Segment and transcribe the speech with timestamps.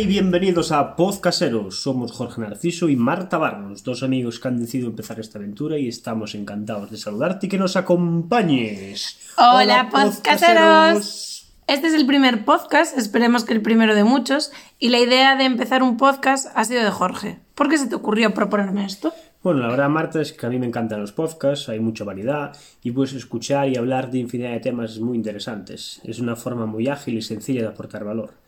[0.00, 1.82] y bienvenidos a Podcaseros.
[1.82, 5.88] Somos Jorge Narciso y Marta Barros, dos amigos que han decidido empezar esta aventura y
[5.88, 9.18] estamos encantados de saludarte y que nos acompañes.
[9.36, 11.52] Hola, podcasteros.
[11.66, 15.44] Este es el primer podcast, esperemos que el primero de muchos, y la idea de
[15.44, 17.38] empezar un podcast ha sido de Jorge.
[17.54, 19.12] ¿Por qué se te ocurrió proponerme esto?
[19.42, 22.56] Bueno, la verdad, Marta, es que a mí me encantan los podcasts, hay mucha variedad
[22.82, 26.00] y puedes escuchar y hablar de infinidad de temas muy interesantes.
[26.04, 28.39] Es una forma muy ágil y sencilla de aportar valor.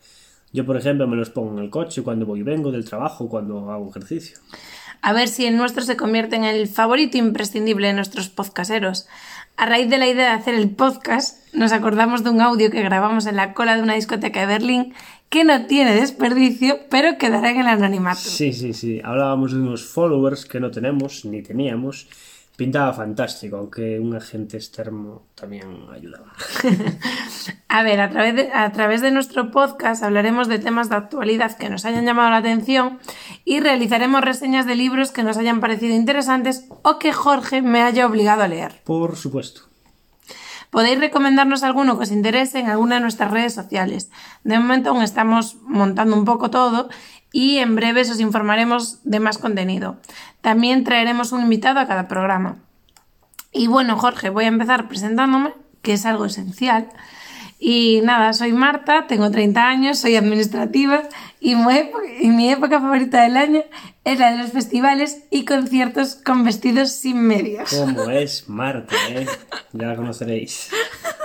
[0.53, 3.27] Yo, por ejemplo, me los pongo en el coche cuando voy y vengo del trabajo,
[3.27, 4.37] cuando hago ejercicio.
[5.01, 9.07] A ver si el nuestro se convierte en el favorito imprescindible de nuestros podcasteros.
[9.57, 12.81] A raíz de la idea de hacer el podcast, nos acordamos de un audio que
[12.81, 14.93] grabamos en la cola de una discoteca de Berlín
[15.29, 18.19] que no tiene desperdicio, pero quedará en el anonimato.
[18.19, 19.01] Sí, sí, sí.
[19.03, 22.07] Hablábamos de unos followers que no tenemos ni teníamos
[22.55, 26.33] Pintaba fantástico, aunque un agente externo también ayudaba.
[27.67, 31.57] a ver, a través, de, a través de nuestro podcast hablaremos de temas de actualidad
[31.57, 32.99] que nos hayan llamado la atención
[33.43, 38.05] y realizaremos reseñas de libros que nos hayan parecido interesantes o que Jorge me haya
[38.05, 38.81] obligado a leer.
[38.83, 39.61] Por supuesto.
[40.69, 44.09] Podéis recomendarnos alguno que os interese en alguna de nuestras redes sociales.
[44.43, 46.89] De momento aún estamos montando un poco todo
[47.33, 49.97] y en breves os informaremos de más contenido.
[50.39, 52.57] También traeremos un invitado a cada programa.
[53.51, 56.89] Y bueno, Jorge, voy a empezar presentándome, que es algo esencial.
[57.59, 61.03] Y nada, soy Marta, tengo 30 años, soy administrativa
[61.39, 63.63] y mi, época, favorita del año
[64.03, 67.73] es la de los festivales y conciertos con vestidos sin medias.
[67.73, 68.95] ¿Cómo es Marta?
[69.09, 69.25] Eh?
[69.71, 70.69] Ya la conoceréis.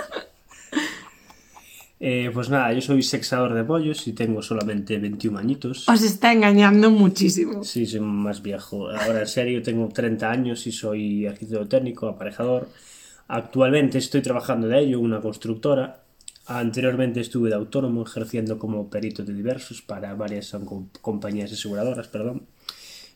[2.01, 5.89] Eh, pues nada, yo soy sexador de pollos y tengo solamente 21 añitos.
[5.89, 7.63] Os está engañando muchísimo.
[7.63, 8.89] Sí, soy más viejo.
[8.89, 12.69] Ahora en serio tengo 30 años y soy arquitecto técnico, aparejador.
[13.27, 16.03] Actualmente estoy trabajando de ello una constructora.
[16.47, 20.55] Anteriormente estuve de autónomo ejerciendo como perito de diversos para varias
[21.01, 22.47] compañías aseguradoras, perdón.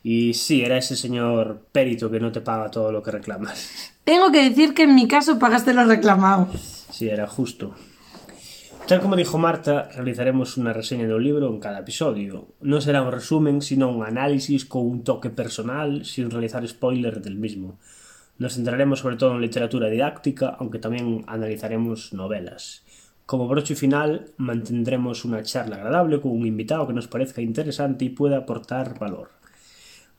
[0.02, 3.94] Y sí, era ese señor perito que no te paga todo lo que reclamas.
[4.04, 6.48] Tengo que decir que en mi caso pagaste lo reclamado.
[6.92, 7.74] Sí, era justo.
[8.86, 12.52] Tal como dijo Marta, realizaremos unha reseña do libro en cada episodio.
[12.60, 17.40] Non será un resumen, sino un análisis con un toque personal, sin realizar spoilers del
[17.40, 17.80] mismo.
[18.36, 22.84] Nos centraremos sobre todo en literatura didáctica, aunque tamén analizaremos novelas.
[23.24, 28.12] Como broche final, mantendremos unha charla agradable con un invitado que nos parezca interesante e
[28.12, 29.32] pueda aportar valor.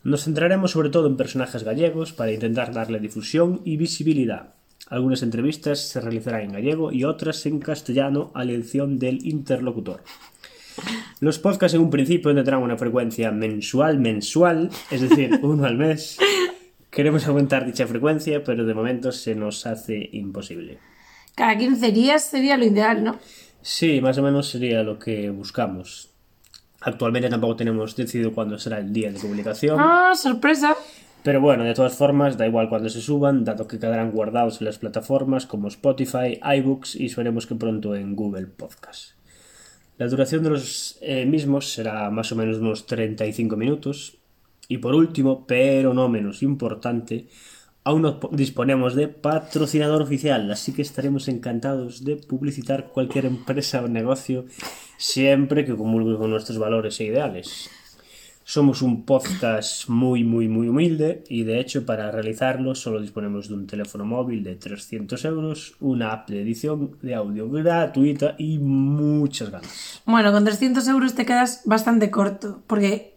[0.02, 4.58] Nos centraremos sobre todo en personajes gallegos para intentar darle difusión y visibilidad.
[4.90, 10.04] Algunas entrevistas se realizarán en gallego y otras en castellano a elección del interlocutor.
[11.20, 16.18] Los podcasts en un principio tendrán una frecuencia mensual mensual, es decir, uno al mes.
[16.92, 20.78] Queremos aumentar dicha frecuencia, pero de momento se nos hace imposible.
[21.36, 23.20] Cada 15 días sería lo ideal, ¿no?
[23.62, 26.12] Sí, más o menos sería lo que buscamos.
[26.82, 29.78] Actualmente tampoco tenemos decidido cuándo será el día de publicación.
[29.80, 30.76] ¡Ah, sorpresa!
[31.26, 34.66] Pero bueno, de todas formas, da igual cuando se suban, dado que quedarán guardados en
[34.66, 39.14] las plataformas como Spotify, iBooks y esperemos que pronto en Google Podcast.
[39.98, 44.20] La duración de los eh, mismos será más o menos unos 35 minutos.
[44.68, 47.28] Y por último, pero no menos importante,
[47.84, 53.88] aún no disponemos de patrocinador oficial, así que estaremos encantados de publicitar cualquier empresa o
[53.88, 54.46] negocio
[55.00, 57.72] siempre que comulgue con nuestros valores e ideales.
[58.48, 63.56] Somos un podcast muy, muy, muy humilde y de hecho para realizarlo solo disponemos de
[63.56, 69.50] un teléfono móvil de 300 euros, una app de edición de audio gratuita y muchas
[69.50, 70.00] ganas.
[70.06, 73.16] Bueno, con 300 euros te quedas bastante corto porque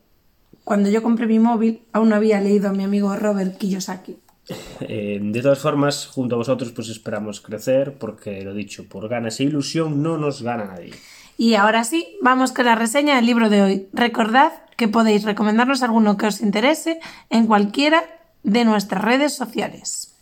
[0.64, 4.16] cuando yo compré mi móvil aún no había leído a mi amigo Robert Kiyosaki.
[4.80, 9.40] Eh, de todas formas, junto a vosotros pues esperamos crecer porque lo dicho, por ganas
[9.40, 10.94] e ilusión no nos gana nadie.
[11.40, 13.86] Y ahora sí, vamos con la reseña del libro de hoy.
[13.92, 16.98] Recordad que podéis recomendarnos alguno que os interese
[17.30, 18.02] en cualquiera
[18.42, 20.16] de nuestras redes sociales.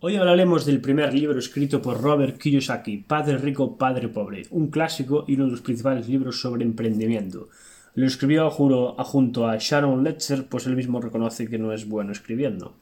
[0.00, 5.24] Hoy hablaremos del primer libro escrito por Robert Kiyosaki, Padre Rico, Padre Pobre, un clásico
[5.26, 7.48] y uno de los principales libros sobre emprendimiento.
[7.94, 12.74] Lo escribió junto a Sharon Letzer, pues él mismo reconoce que no es bueno escribiendo.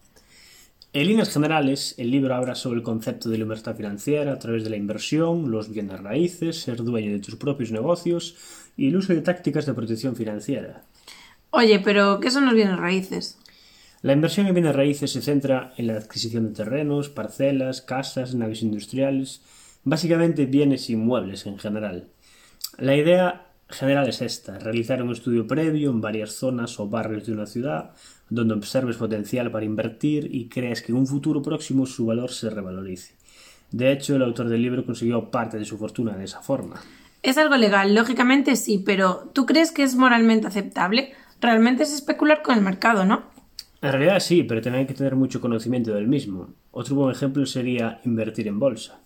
[0.92, 4.70] En líneas generales, el libro habla sobre el concepto de libertad financiera a través de
[4.70, 8.34] la inversión, los bienes raíces, ser dueño de tus propios negocios
[8.76, 10.82] y el uso de tácticas de protección financiera.
[11.50, 13.38] Oye, pero ¿qué son los bienes raíces?
[14.02, 18.62] La inversión en bienes raíces se centra en la adquisición de terrenos, parcelas, casas, naves
[18.62, 19.42] industriales,
[19.84, 22.08] básicamente bienes inmuebles en general.
[22.78, 27.32] La idea general es esta, realizar un estudio previo en varias zonas o barrios de
[27.32, 27.92] una ciudad
[28.28, 32.50] donde observes potencial para invertir y crees que en un futuro próximo su valor se
[32.50, 33.14] revalorice.
[33.70, 36.80] De hecho, el autor del libro consiguió parte de su fortuna de esa forma.
[37.22, 41.12] Es algo legal, lógicamente sí, pero ¿tú crees que es moralmente aceptable?
[41.40, 43.24] Realmente es especular con el mercado, ¿no?
[43.82, 46.50] En realidad sí, pero también hay que tener mucho conocimiento del mismo.
[46.70, 49.00] Otro buen ejemplo sería invertir en bolsa.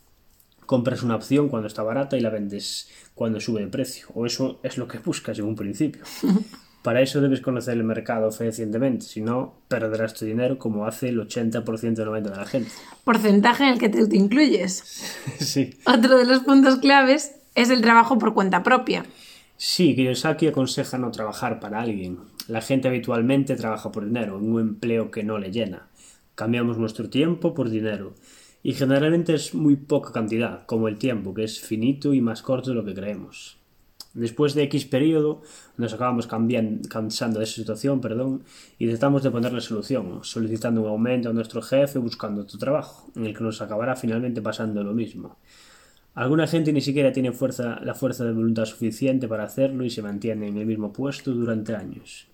[0.66, 4.60] Compras una opción cuando está barata y la vendes cuando sube de precio, o eso
[4.62, 6.02] es lo que buscas en un principio.
[6.84, 11.18] Para eso debes conocer el mercado fehacientemente, si no, perderás tu dinero como hace el
[11.18, 12.70] 80% o 90% de la gente.
[13.04, 14.74] Porcentaje en el que tú te incluyes.
[15.38, 15.78] sí.
[15.86, 19.06] Otro de los puntos claves es el trabajo por cuenta propia.
[19.56, 22.18] Sí, Kiyosaki aconseja no trabajar para alguien.
[22.48, 25.88] La gente habitualmente trabaja por dinero, en un empleo que no le llena.
[26.34, 28.14] Cambiamos nuestro tiempo por dinero.
[28.64, 32.70] Y generalmente es muy poca cantidad, como el tiempo, que es finito y más corto
[32.70, 33.58] de lo que creemos.
[34.14, 35.42] Después de X periodo,
[35.76, 38.42] nos acabamos cambiando, cansando de esa situación perdón,
[38.78, 43.26] y tratamos de ponerle solución, solicitando un aumento a nuestro jefe buscando otro trabajo, en
[43.26, 45.36] el que nos acabará finalmente pasando lo mismo.
[46.14, 50.00] Alguna gente ni siquiera tiene fuerza, la fuerza de voluntad suficiente para hacerlo y se
[50.00, 52.28] mantiene en el mismo puesto durante años.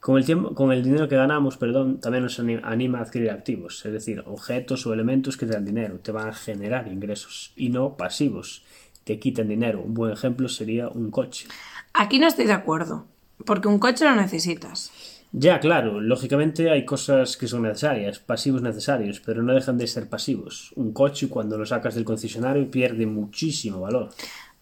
[0.00, 3.84] Con el, tiempo, con el dinero que ganamos, perdón, también nos anima a adquirir activos,
[3.84, 7.70] es decir, objetos o elementos que te dan dinero, te van a generar ingresos y
[7.70, 8.62] no pasivos
[9.08, 9.80] te quitan dinero.
[9.80, 11.48] Un buen ejemplo sería un coche.
[11.94, 13.06] Aquí no estoy de acuerdo,
[13.46, 14.92] porque un coche lo necesitas.
[15.32, 20.08] Ya, claro, lógicamente hay cosas que son necesarias, pasivos necesarios, pero no dejan de ser
[20.08, 20.72] pasivos.
[20.76, 24.10] Un coche cuando lo sacas del concesionario pierde muchísimo valor.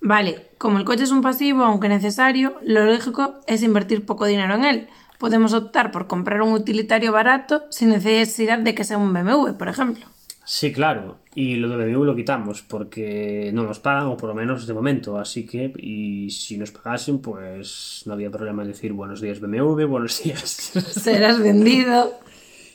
[0.00, 4.54] Vale, como el coche es un pasivo, aunque necesario, lo lógico es invertir poco dinero
[4.54, 4.88] en él.
[5.18, 9.68] Podemos optar por comprar un utilitario barato sin necesidad de que sea un BMW, por
[9.68, 10.06] ejemplo.
[10.44, 11.18] Sí, claro.
[11.34, 14.74] Y lo de BMW lo quitamos porque no nos pagan, o por lo menos de
[14.74, 15.18] momento.
[15.18, 19.86] Así que, y si nos pagasen, pues no había problema en decir buenos días BMW,
[19.86, 20.40] buenos días.
[20.92, 22.12] Serás vendido.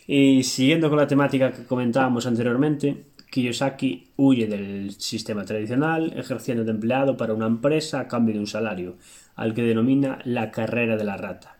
[0.06, 6.72] Y siguiendo con la temática que comentábamos anteriormente, Kiyosaki huye del sistema tradicional, ejerciendo de
[6.72, 8.98] empleado para una empresa a cambio de un salario,
[9.36, 11.58] al que denomina la carrera de la rata.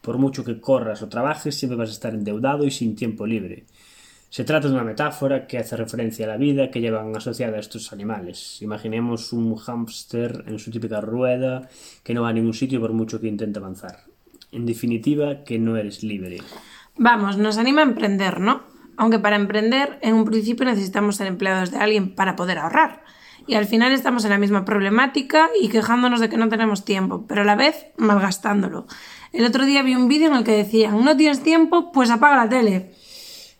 [0.00, 3.66] Por mucho que corras o trabajes, siempre vas a estar endeudado y sin tiempo libre.
[4.30, 7.60] Se trata de una metáfora que hace referencia a la vida que llevan asociada a
[7.60, 8.62] estos animales.
[8.62, 11.68] Imaginemos un hámster en su típica rueda
[12.02, 14.04] que no va a ningún sitio por mucho que intente avanzar.
[14.52, 16.38] En definitiva, que no eres libre.
[16.96, 18.69] Vamos, nos anima a emprender, ¿no?
[19.00, 23.02] Aunque para emprender, en un principio necesitamos ser empleados de alguien para poder ahorrar.
[23.46, 27.24] Y al final estamos en la misma problemática y quejándonos de que no tenemos tiempo,
[27.26, 28.86] pero a la vez malgastándolo.
[29.32, 32.44] El otro día vi un vídeo en el que decían, no tienes tiempo, pues apaga
[32.44, 32.90] la tele.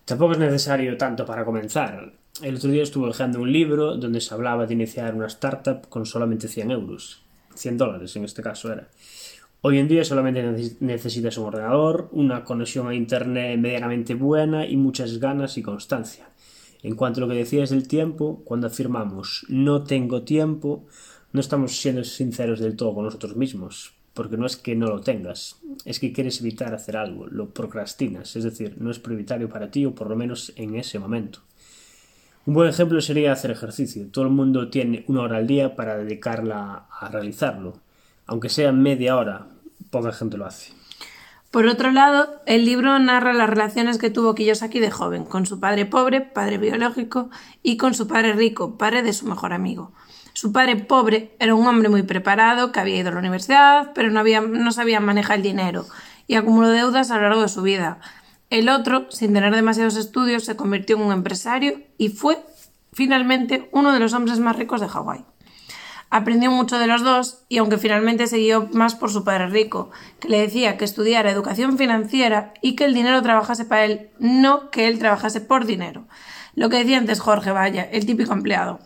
[0.05, 2.13] Tampoco es necesario tanto para comenzar.
[2.43, 6.05] El otro día estuve leyendo un libro donde se hablaba de iniciar una startup con
[6.05, 7.23] solamente 100 euros.
[7.55, 8.89] 100 dólares en este caso era.
[9.63, 10.43] Hoy en día solamente
[10.81, 16.31] necesitas un ordenador, una conexión a internet medianamente buena y muchas ganas y constancia.
[16.83, 20.87] En cuanto a lo que decías del tiempo, cuando afirmamos no tengo tiempo,
[21.33, 25.03] no estamos siendo sinceros del todo con nosotros mismos, porque no es que no lo
[25.03, 29.71] tengas, es que quieres evitar hacer algo, lo procrastinas, es decir, no es prioritario para
[29.71, 31.41] ti o por lo menos en ese momento.
[32.47, 34.07] Un buen ejemplo sería hacer ejercicio.
[34.11, 37.75] Todo el mundo tiene una hora al día para dedicarla a realizarlo.
[38.31, 39.49] Aunque sea media hora,
[39.91, 40.73] poca gente lo hace.
[41.51, 45.59] Por otro lado, el libro narra las relaciones que tuvo Kiyosaki de joven, con su
[45.59, 47.29] padre pobre, padre biológico,
[47.65, 49.91] y con su padre rico, padre de su mejor amigo.
[50.33, 54.11] Su padre pobre era un hombre muy preparado que había ido a la universidad, pero
[54.11, 55.87] no, había, no sabía manejar el dinero
[56.29, 57.99] y acumuló deudas a lo largo de su vida.
[58.49, 62.39] El otro, sin tener demasiados estudios, se convirtió en un empresario y fue
[62.93, 65.25] finalmente uno de los hombres más ricos de Hawái.
[66.11, 69.91] Aprendió mucho de los dos y aunque finalmente se guió más por su padre rico,
[70.19, 74.71] que le decía que estudiara educación financiera y que el dinero trabajase para él, no
[74.71, 76.09] que él trabajase por dinero.
[76.57, 78.81] Lo que decía antes Jorge Vaya, el típico empleado.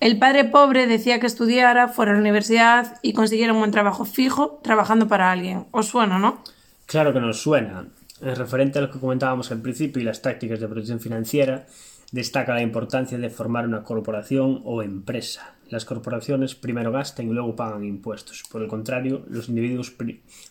[0.00, 4.04] El padre pobre decía que estudiara, fuera a la universidad y consiguiera un buen trabajo
[4.04, 5.66] fijo trabajando para alguien.
[5.70, 6.42] ¿Os suena, no?
[6.86, 7.86] Claro que nos suena.
[8.20, 11.66] En referente a lo que comentábamos al principio y las tácticas de protección financiera,
[12.12, 15.54] destaca la importancia de formar una corporación o empresa.
[15.68, 18.42] Las corporaciones primero gastan y luego pagan impuestos.
[18.50, 19.94] Por el contrario, los individuos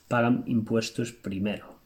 [0.08, 1.78] pagan impuestos primero.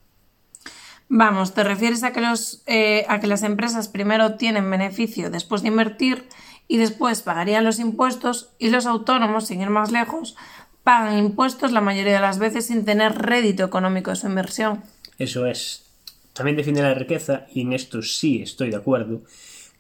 [1.08, 5.62] Vamos, ¿te refieres a que, los, eh, a que las empresas primero tienen beneficio después
[5.62, 6.24] de invertir
[6.70, 10.38] y después pagarían los impuestos y los autónomos, sin ir más lejos,
[10.84, 14.84] pagan impuestos la mayoría de las veces sin tener rédito económico de su inversión.
[15.18, 15.86] Eso es.
[16.34, 19.24] También define la riqueza, y en esto sí estoy de acuerdo,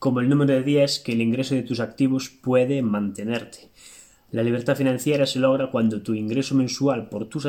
[0.01, 3.69] como el número de días que el ingreso de tus activos puede mantenerte.
[4.31, 7.45] La libertad financiera se logra cuando tu ingreso mensual por tus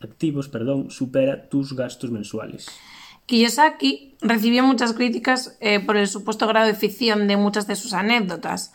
[0.00, 2.66] activos perdón, supera tus gastos mensuales.
[3.26, 7.92] Kiyosaki recibió muchas críticas eh, por el supuesto grado de ficción de muchas de sus
[7.92, 8.72] anécdotas.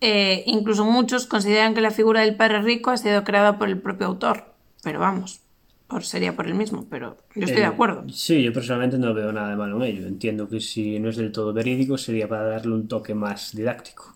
[0.00, 3.80] Eh, incluso muchos consideran que la figura del padre rico ha sido creada por el
[3.80, 4.54] propio autor.
[4.84, 5.40] Pero vamos,
[5.88, 8.04] por, sería por el mismo, pero yo estoy de Eh, acuerdo.
[8.10, 10.06] Sí, yo personalmente no veo nada de malo en ello.
[10.06, 14.14] Entiendo que si no es del todo verídico sería para darle un toque más didáctico.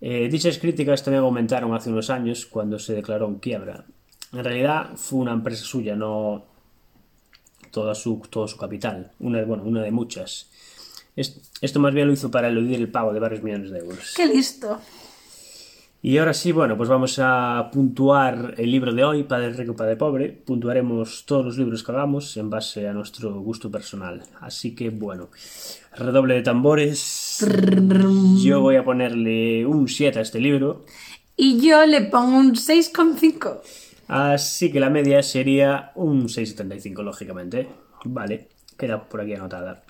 [0.00, 3.84] Eh, dichas críticas también aumentaron hace unos años cuando se declaró en quiebra.
[4.32, 6.46] En realidad fue una empresa suya, no
[7.70, 9.12] toda su, todo su capital.
[9.20, 10.50] Una, bueno, una de muchas.
[11.16, 14.14] Es- Esto más bien lo hizo para eludir el pago de varios millones de euros.
[14.16, 14.80] ¡Qué listo!
[16.02, 19.96] Y ahora sí, bueno, pues vamos a puntuar el libro de hoy, Padre Rico, Padre
[19.96, 20.30] Pobre.
[20.30, 24.22] Puntuaremos todos los libros que hagamos en base a nuestro gusto personal.
[24.40, 25.28] Así que, bueno,
[25.94, 27.46] redoble de tambores.
[28.42, 30.86] Yo voy a ponerle un 7 a este libro.
[31.36, 33.60] Y yo le pongo un 6,5.
[34.08, 37.68] Así que la media sería un 6,75, lógicamente.
[38.04, 39.82] Vale, queda por aquí anotada.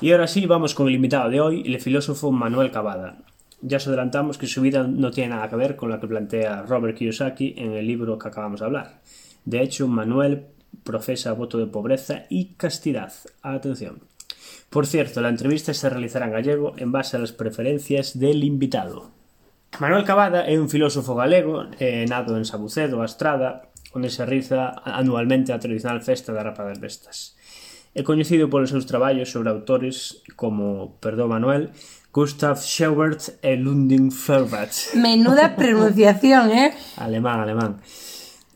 [0.00, 3.18] Y ahora sí, vamos con el invitado de hoy, el filósofo Manuel Cavada.
[3.62, 6.62] Ya os adelantamos que su vida no tiene nada que ver con la que plantea
[6.62, 9.00] Robert Kiyosaki en el libro que acabamos de hablar.
[9.44, 10.46] De hecho, Manuel
[10.84, 13.12] profesa voto de pobreza y castidad.
[13.42, 14.00] Atención.
[14.70, 19.10] Por cierto, la entrevista se realizará en gallego en base a las preferencias del invitado.
[19.78, 24.72] Manuel Cavada é un filósofo galego eh, nado en Sabucedo, a Estrada, onde se realiza
[24.84, 27.36] anualmente a tradicional festa da Rapa das Bestas.
[27.92, 31.76] É coñecido polos seus traballos sobre autores como, perdón Manuel,
[32.16, 34.96] Gustav Schubert e Ludwig Feuerbach.
[34.96, 36.72] Menuda pronunciación, eh?
[36.96, 37.76] Alemán, alemán.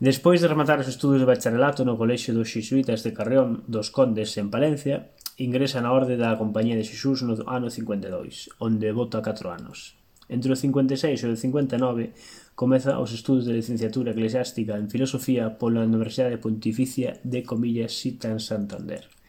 [0.00, 4.32] Despois de rematar os estudos de bacharelato no Colexio dos Xisuitas de Carrión dos Condes
[4.40, 9.52] en Palencia, ingresa na orde da Compañía de Xisús no ano 52, onde vota 4
[9.52, 9.92] anos.
[10.32, 12.16] Entre o 56 e o 59
[12.56, 19.19] comeza os estudos de licenciatura eclesiástica en Filosofía pola Universidade Pontificia de Comillas Sitan Santander.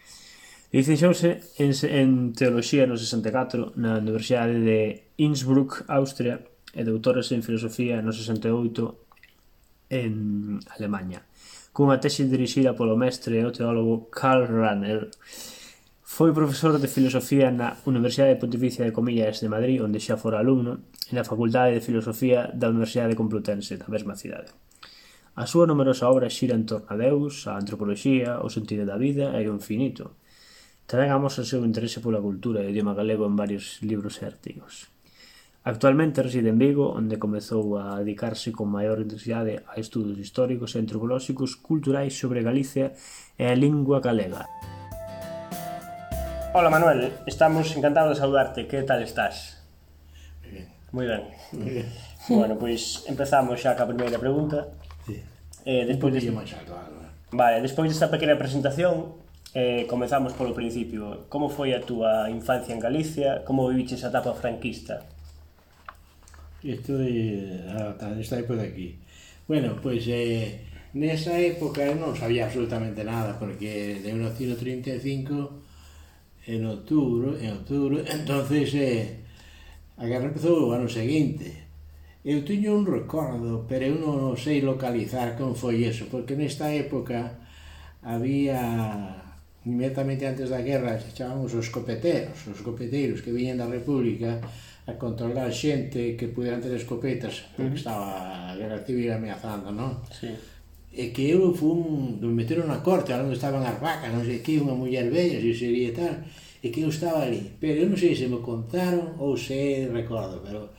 [0.71, 7.99] Licenciouse en, en Teoloxía no 64 na Universidade de Innsbruck, Austria, e doutores en Filosofía
[7.99, 11.27] no 68 en Alemanha.
[11.75, 15.11] Cunha tese dirixida polo mestre e o teólogo Karl Rahner.
[16.07, 20.87] Foi profesor de Filosofía na Universidade Pontificia de Comillas de Madrid, onde xa fora alumno,
[21.07, 24.55] e na Facultade de Filosofía da Universidade Complutense, da mesma cidade.
[25.35, 29.35] A súa numerosa obra xira en torno a Deus, a antropoloxía, o sentido da vida
[29.35, 30.15] e o infinito,
[30.91, 34.27] Tamén amosa o seu interese pola cultura e o idioma galego en varios libros e
[34.27, 34.91] artigos.
[35.63, 40.83] Actualmente reside en Vigo, onde comezou a dedicarse con maior intensidade a estudos históricos e
[40.83, 42.91] antropolóxicos culturais sobre Galicia
[43.39, 44.51] e a lingua galega.
[46.51, 48.67] Hola Manuel, estamos encantados de saudarte.
[48.67, 49.63] Que tal estás?
[50.91, 51.23] Moi ben.
[51.55, 51.87] Ben.
[52.27, 54.67] bueno, pois empezamos xa ca primeira pregunta.
[55.07, 55.23] Sí.
[55.63, 56.19] Eh, despois de...
[56.35, 56.75] máis alto,
[57.31, 59.15] Vale, despois desta pequena presentación,
[59.53, 61.27] Eh, comezamos polo principio.
[61.27, 63.43] Como foi a túa infancia en Galicia?
[63.43, 65.03] Como viviches a etapa franquista?
[66.63, 68.95] Isto de ata esta época aquí.
[69.51, 70.63] Bueno, pois pues, eh,
[70.95, 78.71] nesa época eu non sabía absolutamente nada porque de 1935 en outubro, en outubro, entonces
[78.79, 79.19] eh,
[79.99, 81.67] a guerra empezou o ano seguinte.
[82.23, 87.35] Eu tiño un recordo, pero eu non sei localizar como foi eso, porque nesta época
[87.99, 89.27] había
[89.65, 94.41] inmediatamente antes da guerra se chamamos os escopeteros, os escopeteiros que viñen da República
[94.89, 97.81] a controlar xente que puderan ter escopetas porque uh -huh.
[97.81, 98.07] estaba
[98.49, 100.01] a guerra civil ameazando, non?
[100.09, 100.33] Sí.
[100.91, 104.59] E que eu fun, me meteron na corte, onde estaban as vacas, non sei que,
[104.59, 106.19] unha muller bella, se sería tal,
[106.59, 107.53] e que eu estaba ali.
[107.61, 110.73] Pero eu non sei se me contaron ou se recordo, pero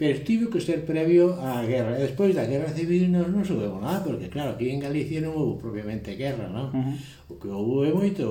[0.00, 2.00] pero tivo que ser previo á guerra.
[2.00, 5.36] E despois da guerra civil non, non soubeu nada, porque claro, aquí en Galicia non
[5.36, 6.72] houve propiamente guerra, non?
[6.72, 6.96] Uh -huh.
[7.28, 8.24] O que houve moito,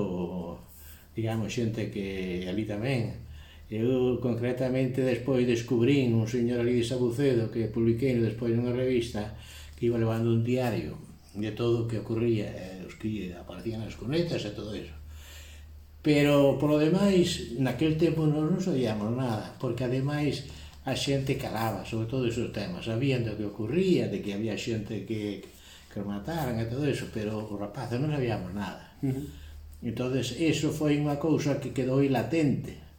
[1.13, 3.29] digamos, xente que ali tamén,
[3.69, 9.37] Eu concretamente despois descubrín un señor ali de Sabucedo que publiquei despois nunha revista
[9.77, 10.97] que iba levando un diario
[11.37, 14.97] de todo o que ocurría, eh, os que aparecían as cunetas e todo eso.
[16.01, 20.49] Pero polo demais, naquel tempo non nos oíamos nada, porque ademais
[20.89, 25.05] a xente calaba, sobre todo esos temas, sabían do que ocurría, de que había xente
[25.05, 25.45] que,
[25.93, 28.97] que mataran e todo eso, pero os rapaces non sabíamos nada.
[29.05, 29.25] Uh -huh.
[29.85, 32.89] entonces eso foi unha cousa que quedou aí latente,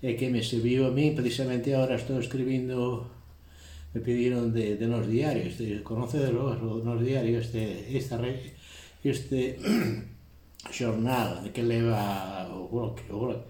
[0.00, 3.10] e que me serviu a mí, precisamente ahora estou escribindo
[3.94, 8.20] me pidieron de, de nos diarios, de, conoce de los, nos diarios este, esta
[9.02, 9.58] este
[10.70, 13.46] xornal que leva o bloque, o bloque.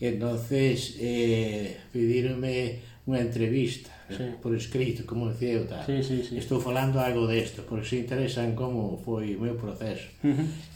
[0.00, 4.24] Entonces, eh, pidíronme unha entrevista eh, sí.
[4.44, 5.80] por escrito, como decía eu tal.
[5.88, 6.36] Sí, sí, sí.
[6.36, 10.12] Estou falando algo desto, porque se interesan como foi o meu proceso.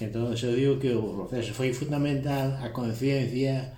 [0.01, 3.77] Entón, eu digo que o proceso foi fundamental a conciencia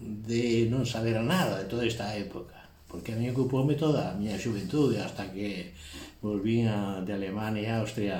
[0.00, 2.56] de non saber nada de toda esta época
[2.90, 5.70] porque a mí ocupoume toda a miña xuventude hasta que
[6.18, 8.18] volvín a, de Alemania e Austria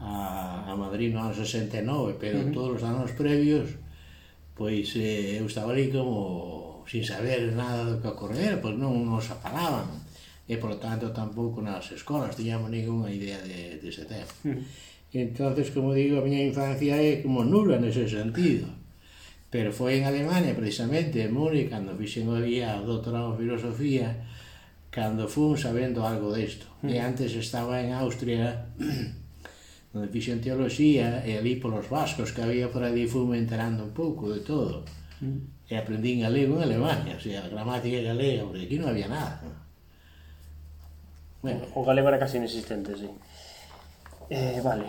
[0.00, 2.54] a, a Madrid no ano 69 pero uh -huh.
[2.56, 3.68] todos os anos previos
[4.56, 9.30] pois eh, eu estaba ali como sin saber nada do que ocorrer, pois non nos
[9.32, 10.04] apalaban.
[10.46, 14.28] e por tanto tampouco nas escolas tiñamos ninguna idea de, de ese tema.
[14.44, 14.60] Mm.
[15.14, 18.68] Entonces, como digo, a miña infancia é como nula nese sentido.
[19.48, 24.08] Pero foi en Alemania, precisamente, en Múnich, cando fixen o día o doutorado en filosofía,
[24.90, 26.66] cando fun sabendo algo desto.
[26.82, 26.90] Mm.
[26.90, 27.06] E hmm.
[27.08, 28.74] antes estaba en Austria,
[29.94, 34.28] onde fixen teoloxía, e ali polos vascos que había por ali fun enterando un pouco
[34.28, 34.84] de todo.
[35.24, 39.08] Mm e aprendín galego en Alemania, o sea, a gramática galega, porque aquí non había
[39.08, 39.40] nada.
[41.40, 41.64] Bueno.
[41.76, 43.08] O galego era casi inexistente, sí.
[44.28, 44.88] Eh, vale.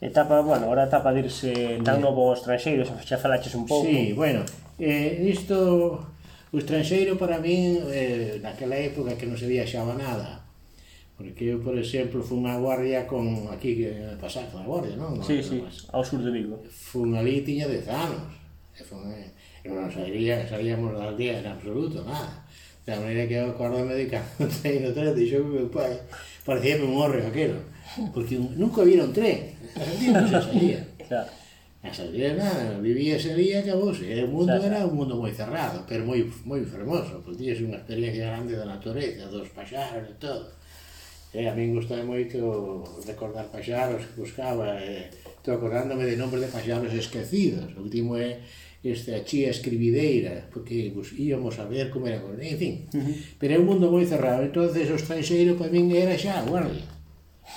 [0.00, 3.84] Etapa, bueno, ahora etapa de irse tan novo ao estranxeiro, xa falaches un pouco.
[3.84, 4.46] Sí, bueno,
[4.80, 6.08] eh, isto,
[6.50, 10.40] o estranxeiro para min, eh, naquela época que non se viaxaba nada,
[11.20, 15.20] Porque eu, por exemplo, fun a guardia con aquí que pasaxe a guardia, non?
[15.20, 15.60] Sí, sí,
[15.92, 16.56] ao sur de Vigo.
[16.64, 18.24] Fun ali tiña 10 anos.
[18.72, 19.28] E fun, eh,
[19.60, 22.40] eu non sabía, sabíamos da aldea en absoluto, nada.
[22.88, 25.92] Da maneira que eu acordame de cando tren o tren, dixo que meu pai
[26.40, 27.60] parecía un morre aquello.
[28.16, 29.52] Porque nunca vira un tren.
[30.08, 30.80] Non se sabía.
[31.04, 31.28] Claro.
[31.84, 34.64] As aldeas nada, vivía ese día e vos, O mundo claro.
[34.72, 38.64] era un mundo moi cerrado, pero moi moi fermoso, porque tiñes unha experiencia grande da
[38.64, 40.59] natureza, dos paxaros e todo
[41.30, 45.06] E a min gustaba moito recordar paxaros que buscaba, e
[45.38, 47.70] estou acordándome de nombres de paxaros esquecidos.
[47.78, 48.42] O último é
[48.82, 52.74] este, a chía escribideira, porque pues, íamos a ver como era, en fin.
[52.94, 53.14] Uh -huh.
[53.38, 56.82] Pero é un mundo moi cerrado, entonces o estranxeiro para min era xa, guardia.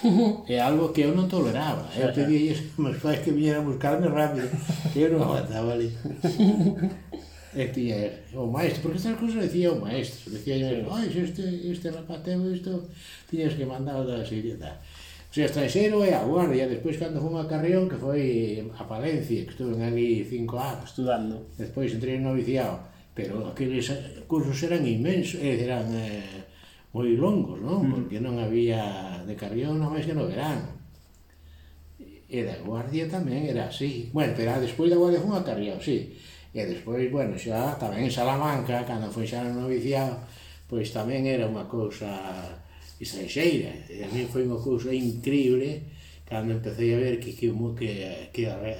[0.49, 1.89] É algo que eu non toleraba.
[1.97, 4.49] Eu pedía a meus pais que viñeran a buscarme rápido,
[4.91, 5.89] que eu non aguantaba ali.
[7.53, 7.93] E ti,
[8.33, 12.41] o maestro, porque estas cousas decía o maestro, decía eu, oi, este, este rapaz teu
[12.49, 12.89] isto,
[13.29, 14.73] tiñas que mandar da Siria, tal.
[14.73, 19.45] O sea, estranxero e a guardia, despois cando fun a Carrión, que foi a Palencia,
[19.45, 20.93] que estuve ali cinco anos.
[20.93, 21.49] Estudando.
[21.57, 22.85] Despois entrei no noviciado,
[23.17, 23.89] pero aqueles
[24.29, 26.45] cursos eran inmensos, eran eh,
[26.93, 27.81] moi longos, non?
[27.81, 27.89] Mm.
[27.89, 30.69] Porque non había de Carrión, non máis que no verano.
[32.29, 34.13] E da guardia tamén era así.
[34.13, 36.13] Bueno, pero despois da guardia foi a Carrión, sí.
[36.53, 40.21] E despois, bueno, xa tamén en Salamanca, cando foi xa no noviciado,
[40.69, 42.13] pois tamén era unha cousa
[43.01, 43.73] estranxeira.
[43.89, 45.81] E a mí foi unha cousa increíble
[46.29, 47.91] cando empecé a ver que que que,
[48.31, 48.77] que eh,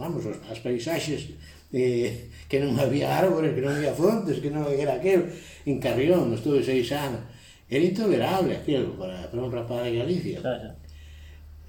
[0.00, 1.36] vamos, as paisaxes
[1.72, 5.26] eh, que non había árbores, que non había fontes, que non era aquel,
[5.66, 7.20] en Carrión, estuve seis anos.
[7.66, 10.38] Era intolerable aquilo para, para un rapaz de Galicia.
[10.38, 10.70] Claro.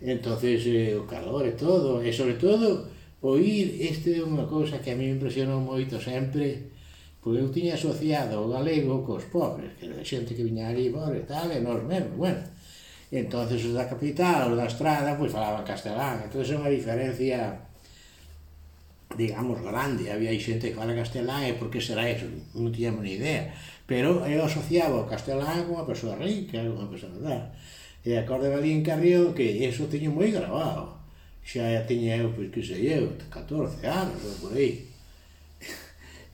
[0.05, 2.85] Entonces, eh, o calor e todo, e sobre todo,
[3.25, 6.69] oír este é unha cousa que a mí me impresionou moito sempre,
[7.17, 11.25] porque eu tiña asociado o galego cos pobres, que era xente que viña ali, pobre,
[11.25, 12.43] tal, e nos mesmos, bueno.
[13.09, 17.65] E entonces os da capital, os da estrada, pois falaban castelán, entonces é unha diferencia
[19.15, 23.15] digamos, grande, había xente que fala castelán e por que será eso, non tiñamos ni
[23.15, 23.47] idea.
[23.87, 27.43] Pero eu asociaba o castelán con unha persoa rica, con unha persoa tal.
[28.03, 31.04] E acorde Valín Carrión que eso teño moi grabado
[31.45, 34.89] Xa tiña eu, pois que sei eu, 14 anos, ou por aí.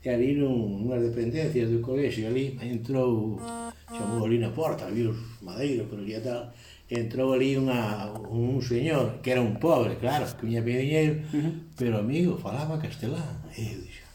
[0.02, 3.38] E ali nun, unhas dependencias do colexio ali, entrou,
[3.86, 6.50] chamou ali na porta, ali os madeiros, por ali tal,
[6.90, 11.38] entrou ali unha, un señor, que era un pobre, claro, que viña pedir dinheiro, uh
[11.38, 11.52] -huh.
[11.78, 13.36] pero amigo, falaba castelán.
[13.54, 14.08] E eu dixo,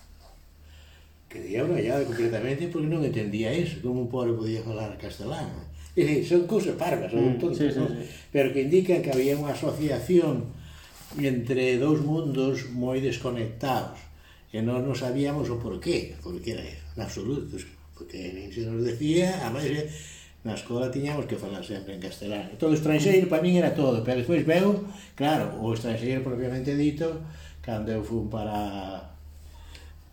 [1.30, 5.48] que diablo allá completamente, porque non entendía eso, como un pobre podía falar castelán.
[5.96, 8.04] E, son cousas parvas, son mm, tontos, sí, sí, sí.
[8.34, 10.57] pero que indican que había unha asociación
[11.16, 14.04] entre dous mundos moi desconectados
[14.52, 17.56] e non nos sabíamos o porqué, porque era en absoluto,
[17.96, 19.88] porque nin se nos decía, a máis eh,
[20.44, 22.48] na escola tiñamos que falar sempre en castelano.
[22.52, 24.84] Entón, todo estranxeiro para min era todo, pero despois veo,
[25.16, 27.24] claro, o estranxeiro propiamente dito,
[27.64, 29.12] cando eu fui para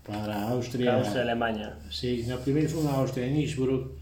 [0.04, 0.92] para Austria.
[0.92, 1.68] Para Austria, Alemanha.
[1.88, 3.94] Sí, no primeiro fui a Austria, en Innsbruck,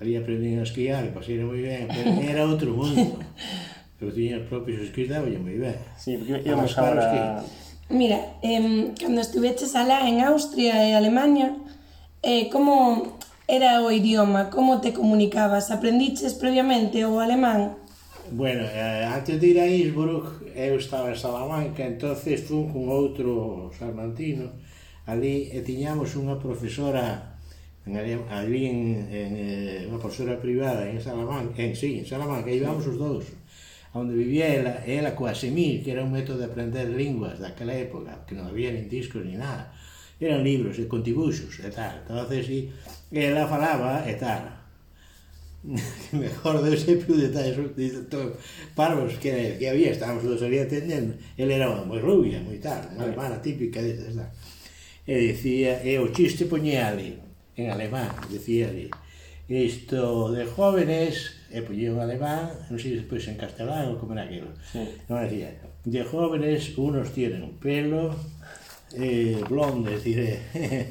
[0.00, 3.18] ali aprendín a esquiar, pasei moi ben, pero era outro mundo.
[4.02, 5.78] pero tiña propia escrita, oye, moi ben.
[5.94, 7.06] Sí, porque íamos agora...
[7.06, 7.94] Que...
[7.94, 11.54] Mira, eh, cando estuveches alá en Austria e Alemania,
[12.18, 13.14] eh, como
[13.46, 14.50] era o idioma?
[14.50, 15.70] Como te comunicabas?
[15.70, 17.78] Aprendiches previamente o alemán?
[18.34, 23.70] Bueno, eh, antes de ir a Innsbruck, eu estaba en Salamanca, entonces fun con outro
[23.78, 24.50] salmantino,
[25.06, 27.38] ali e tiñamos unha profesora
[27.86, 27.94] en,
[28.34, 28.78] ali en,
[29.14, 33.41] en, en unha profesora privada en Salamanca, en, sí, en Salamanca, íbamos os dous
[33.92, 38.24] onde vivía ela, ela coa Semir, que era un método de aprender linguas daquela época,
[38.24, 39.72] que non había nin discos ni nada.
[40.22, 42.04] Eran libros e con dibuxos e tal.
[42.04, 42.72] Entonces, e
[43.12, 44.62] ela falaba e tal.
[45.62, 47.56] que mejor de sempre de tais
[48.74, 51.14] parvos que, que había, estábamos todos ali atendendo.
[51.38, 54.26] Ele era moi rubia, moi tal, unha alemana típica de De
[55.06, 57.18] e dicía, e o chiste poñía ali,
[57.58, 58.86] en alemán, dicía ali,
[59.46, 64.16] isto de jóvenes Eh, e poñía un alemán, non sei despois en castelán ou como
[64.16, 64.48] era aquilo.
[64.64, 64.80] Sí.
[65.04, 65.52] Non decía,
[65.84, 68.16] de jóvenes unos tienen pelo
[68.96, 70.40] eh, blonde, dire,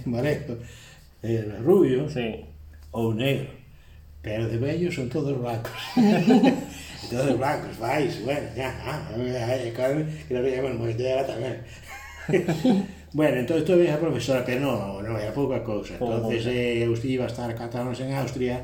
[0.05, 0.61] marejo,
[1.25, 2.45] eh, rubio sí.
[2.93, 3.49] ou negro.
[4.21, 5.73] Pero de vellos son todos blancos.
[7.09, 9.09] todos blancos, vais, bueno, ya, ah,
[9.73, 11.57] claro, que la veíamos moi dela tamén.
[13.17, 15.97] bueno, entón estou ben a profesora, pero non, non era pouca cousa.
[15.97, 18.61] Entonces, eh, eu iba a estar catalanos en Austria,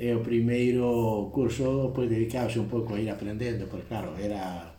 [0.00, 4.72] e o primeiro curso pois dedicábase un pouco a ir aprendendo, porque claro, era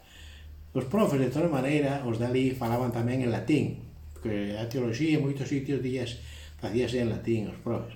[0.74, 3.86] os profes de toda maneira, os dali falaban tamén en latín,
[4.18, 6.18] porque a teoloxía en moitos sitios días
[6.58, 7.94] facíase en latín os profes.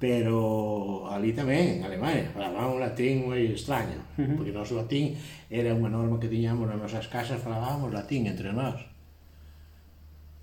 [0.00, 4.36] Pero ali tamén, en Alemania, falaban un latín moi extraño, uh -huh.
[4.40, 5.20] porque o noso latín
[5.52, 8.89] era unha norma que tiñamos nas nosas casas, falábamos latín entre nós.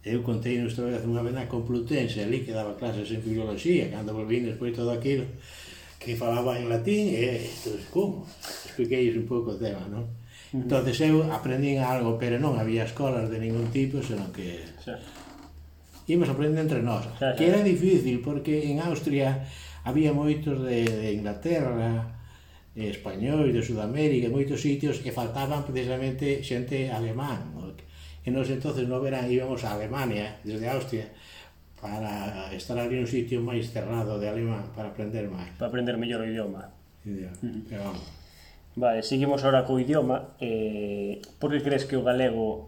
[0.08, 4.16] Eu contei nos vez unha vez na Complutense, ali que daba clases en filoloxía, cando
[4.16, 5.28] volvín despois todo aquilo,
[6.00, 8.24] que falaba en latín, e, entón, como?
[8.64, 10.08] Expliquei un pouco o tema, non?
[10.08, 10.64] Uh -huh.
[10.64, 14.64] Entonces eu aprendín algo, pero non había escolas de ningún tipo, senón que...
[14.80, 14.96] Sí.
[16.08, 19.44] Imos aprendendo entre nós, sí, que era difícil, porque en Austria
[19.84, 22.16] había moitos de, de Inglaterra,
[22.78, 27.57] español de Sudamérica, moitos sitios que faltaban precisamente xente alemán,
[28.28, 31.08] Y nos entonces no verán, íbamos a Alemania, desde Austria,
[31.80, 35.48] para estar ali un sitio máis cerrado de alemán, para aprender máis.
[35.56, 36.68] Para aprender mellor o idioma.
[37.08, 37.72] Idioma, mm.
[37.72, 37.80] -hmm.
[37.80, 38.04] vamos.
[38.76, 40.36] Vale, seguimos ahora co idioma.
[40.44, 42.68] Eh, por que crees que o galego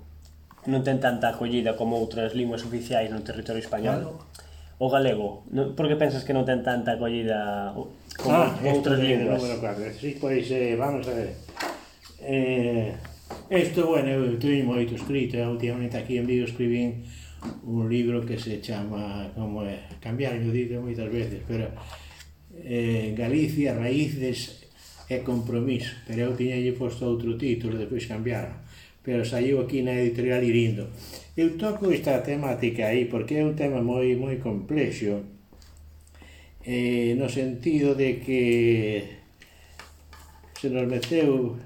[0.63, 4.15] non ten tanta acollida como outras linguas oficiais no territorio español?
[4.15, 4.79] Claro.
[4.79, 7.75] O galego, no, por que pensas que non ten tanta acollida
[8.15, 9.43] como ah, outras linguas?
[9.43, 9.91] Número 4.
[9.91, 11.35] Sí, pois, eh, vamos a ver.
[12.23, 12.95] Eh,
[13.49, 17.01] Isto, bueno, eu teño moito escrito, eu últimamente aquí en Vigo escribín
[17.63, 21.65] un libro que se chama, como é, cambiar, eu dito moitas veces, pero
[22.61, 24.69] eh, Galicia, raíces
[25.09, 28.53] e compromiso, pero eu tiñalle posto outro título, depois cambiaron,
[29.01, 30.93] pero saiu aquí na editorial Irindo.
[31.33, 35.25] Eu toco esta temática aí porque é un tema moi moi complexo,
[36.61, 38.41] eh, no sentido de que
[40.59, 41.57] se nos meteu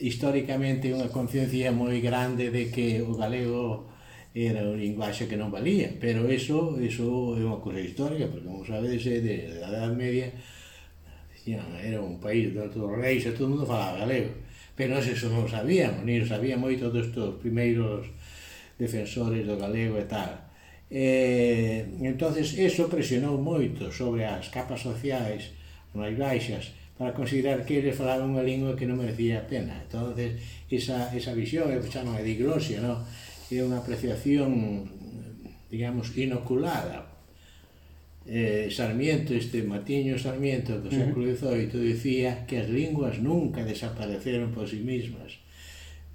[0.00, 3.90] históricamente unha conciencia moi grande de que o galego
[4.34, 8.66] era un linguaxe que non valía, pero eso, eso é unha cousa histórica, porque como
[8.66, 10.34] sabedes, de a Edad Media
[11.46, 14.34] era un país dos reis e todo o mundo falaba galego,
[14.74, 18.10] pero nós eso non sabíamos, ni sabía moito destos primeiros
[18.74, 20.50] defensores do galego e tal.
[20.90, 25.54] E, entonces eso presionou moito sobre as capas sociais
[25.94, 29.74] máis baixas, para considerar que eles falaban unha lingua que non merecía a pena.
[29.82, 30.38] entonces
[30.70, 33.02] esa, esa visión, é que chaman de diglosia, no?
[33.50, 34.86] é unha apreciación,
[35.70, 37.10] digamos, inoculada.
[38.24, 44.64] Eh, Sarmiento, este Matiño Sarmiento do século XVIII, dicía que as linguas nunca desapareceron por
[44.64, 45.44] sí mismas,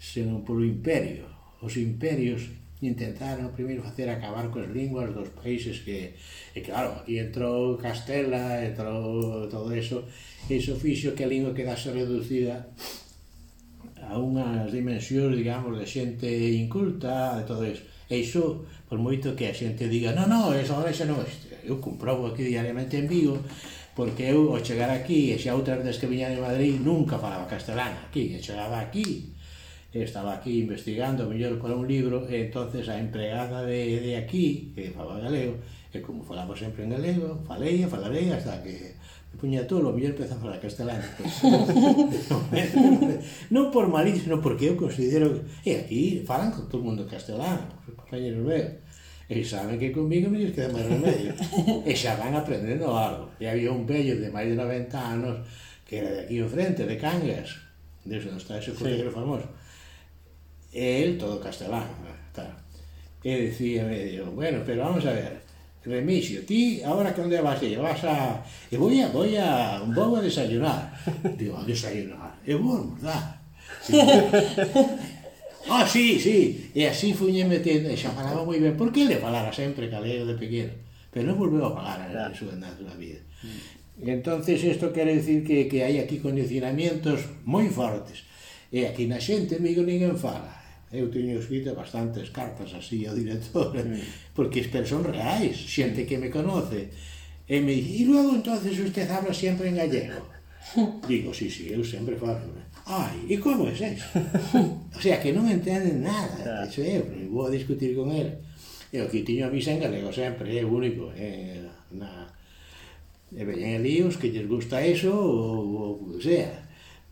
[0.01, 1.29] senón polo imperio.
[1.61, 2.49] Os imperios
[2.81, 6.15] intentaron primeiro facer acabar coas linguas dos países que,
[6.55, 10.07] e claro, aquí entrou Castela, entrou todo eso,
[10.47, 12.71] e iso fixo que a lingua quedase reducida
[13.99, 17.83] a unhas dimensións, digamos, de xente inculta, de todo eso.
[18.09, 21.51] E iso, por moito que a xente diga, non, non, esa hora xa non existe.
[21.67, 23.37] Eu comprobo aquí diariamente en Vigo,
[23.93, 27.45] porque eu, ao chegar aquí, e xa outras veces que viña de Madrid, nunca falaba
[27.45, 29.35] castelán aquí, e chegaba aquí,
[29.93, 34.93] estaba aquí investigando, mellor para un libro, e entonces a empregada de, de aquí, que
[34.93, 35.57] falaba galego,
[35.89, 38.93] e como falamos sempre en galego, falei e falarei hasta que
[39.33, 41.01] me puña o mellor empeza a falar castelán.
[41.17, 41.41] Pues,
[43.53, 47.65] non por malicia, non porque eu considero que eh, aquí falan con todo mundo castelán,
[47.89, 48.85] os compañeros meus.
[49.29, 51.33] E saben que comigo me lles queda máis remedio.
[51.89, 53.33] e xa van aprendendo algo.
[53.41, 55.41] E había un vello de máis de 90 anos
[55.85, 57.57] que era de aquí enfrente, de Cangas,
[58.05, 59.17] de onde está ese fotógrafo sí.
[59.17, 59.49] famoso
[60.71, 61.87] E el todo castelán,
[62.33, 62.55] claro.
[63.23, 65.41] E dicíame, digo, bueno, pero vamos a ver,
[65.83, 67.79] Remixio, ti agora que onde vas ir?
[67.79, 68.43] Vas a...
[68.69, 70.91] E voy a, voi a, vou a desayunar.
[71.39, 72.35] Digo, a desayunar.
[72.45, 73.41] E vou a almorzar.
[75.71, 76.71] Ah, sí, sí.
[76.73, 78.73] E así fuñe metendo, e xa falaba moi ben.
[78.73, 80.73] Por que le falara sempre galego de pequeno?
[81.13, 82.33] Pero non volveu a falar eh, claro.
[82.33, 83.21] en súa súa vida.
[83.45, 84.09] Mm.
[84.09, 88.25] Entonces, isto quere decir que, que hai aquí condicionamientos moi fortes.
[88.73, 90.58] E aquí na xente, amigo, ninguén fala.
[90.89, 94.01] Eu teño escrito bastantes cartas así ao director, eh,
[94.33, 96.89] porque porque son reais, xente que me conoce.
[97.45, 100.25] E me dice, e luego entonces usted habla siempre en gallego.
[101.09, 102.41] Digo, sí, sí, eu sempre falo.
[102.89, 104.09] Ai, e como é es eso?
[104.97, 106.41] o sea, que non entenden nada.
[106.41, 106.65] Claro.
[106.65, 106.97] Eso é,
[107.29, 108.41] vou a discutir con ele.
[108.89, 111.13] E o que tiño a misa en galego sempre, é único.
[111.13, 112.33] É, na...
[113.29, 116.68] E veñen ali os que lles gusta eso, ou o que sea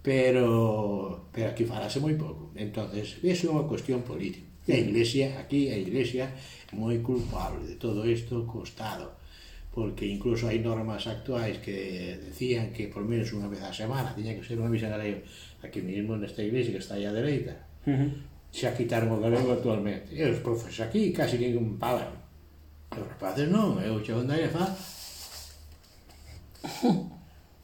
[0.07, 2.55] pero, pero aquí falase moi pouco.
[2.55, 4.47] entonces eso é unha cuestión política.
[4.63, 9.19] E a Iglesia, aquí a Iglesia é moi culpable de todo isto co Estado,
[9.75, 14.31] porque incluso hai normas actuais que decían que por menos unha vez a semana tiña
[14.31, 15.19] que ser unha misa en galego.
[15.59, 18.09] Aquí mesmo nesta iglesia que está aí á dereita, uh -huh.
[18.47, 20.15] xa quitaron o galego actualmente.
[20.15, 22.15] E os profes aquí casi que pagan.
[22.95, 24.71] Os rapaces non, eu xa onda e fa...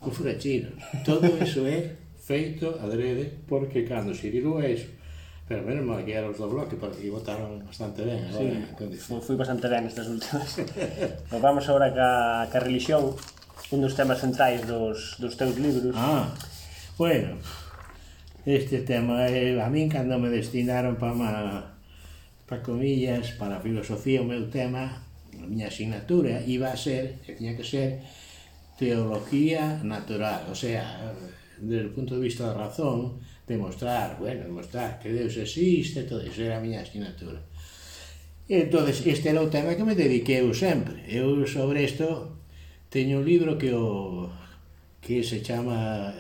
[0.04, 0.76] Cufrachinos.
[1.08, 4.88] Todo iso é feito adrede porque cando se dirigou a iso
[5.44, 8.48] pero menos mal que eran os do bloque porque votaron bastante ben sí,
[9.04, 13.12] fui, fui bastante ben estas últimas pues pois vamos agora ca, ca religión
[13.76, 15.92] un dos temas centrais dos, dos teus libros.
[16.00, 16.32] Ah,
[16.96, 17.36] bueno
[18.46, 21.34] este tema eh, a min cando me destinaron para ma,
[22.48, 25.04] para comillas para a filosofía o meu tema
[25.36, 28.00] a miña asignatura iba a ser, que tiña que ser
[28.80, 31.14] teología natural, o sea,
[31.64, 36.44] desde o punto de vista da razón, demostrar, bueno, demostrar que Deus existe, todo iso
[36.44, 37.40] era a miña asignatura.
[38.48, 41.08] E, entón, este era o tema que me dediquei eu sempre.
[41.08, 42.36] Eu sobre isto
[42.92, 44.28] teño un libro que o
[45.00, 46.12] que se chama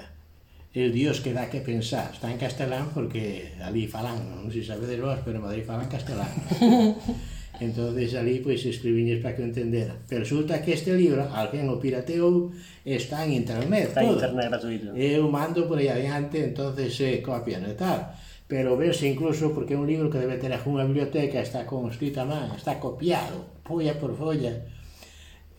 [0.73, 2.11] El Dios que dá que pensar.
[2.13, 5.91] Está en castelán porque ali falan, non sei se sabedes vos, pero en Madrid falan
[5.91, 6.31] castelán.
[7.59, 9.93] Entonces ali pois escribiñes para que o entendera.
[10.09, 12.49] Pero resulta que este libro, alguén o pirateou,
[12.81, 13.93] está en internet.
[13.93, 14.89] Está en internet gratuito.
[14.97, 18.09] Eu mando por aí adiante, entonces eh, copian e tal.
[18.49, 22.29] Pero verse incluso porque é un libro que debe ter unha biblioteca, está conscrita a
[22.29, 24.53] man, está copiado, folla por folla.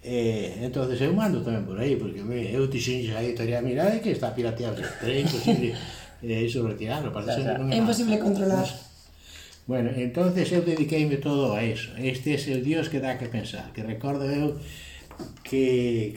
[0.05, 4.13] Eh, entonces eu mando tamén por aí, porque me, eu tixinxe a editorial mirade que
[4.13, 5.73] está pirateado, pero é imposible
[6.21, 8.69] eh, iso retirarlo, parece que non é É imposible controlar.
[8.69, 8.94] Mas,
[9.67, 11.91] Bueno, entonces eu dediqueime todo a eso.
[11.97, 13.73] Este é es o Dios que dá que pensar.
[13.73, 14.61] Que recordo eu
[15.43, 16.13] que,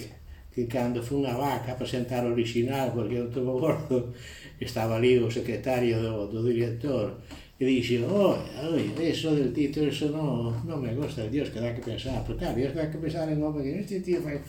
[0.52, 4.12] que cando fui unha vaca a presentar o original, porque eu tomo gordo,
[4.60, 7.24] estaba ali o secretario do, do director,
[7.56, 11.72] e dixe, oi, oi, eso del título, eso no, no me gusta, Dios que dá
[11.72, 12.20] que pensar.
[12.28, 14.44] Porque claro, Dios dá que pensar en home que este tío fai...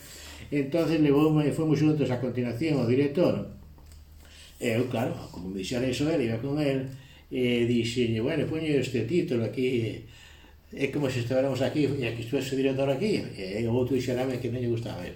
[0.51, 3.47] Entonces levoume, fomos juntos a continuación o director.
[4.59, 6.91] Eu, claro, como me dixera eso, ele iba con ele,
[7.29, 10.01] e dixenlle, bueno, poño este título aquí,
[10.73, 14.41] é como se estivéramos aquí, e aquí estuese o director aquí, e o outro dixerame
[14.41, 15.13] que non lle gustaba eu.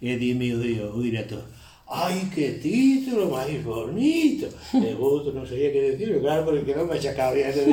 [0.00, 0.60] E dime o,
[0.92, 1.40] o director,
[1.88, 6.84] ai, que título máis bonito, e o outro non sabía que decir, claro, porque non
[6.84, 7.64] me achacaba de eso.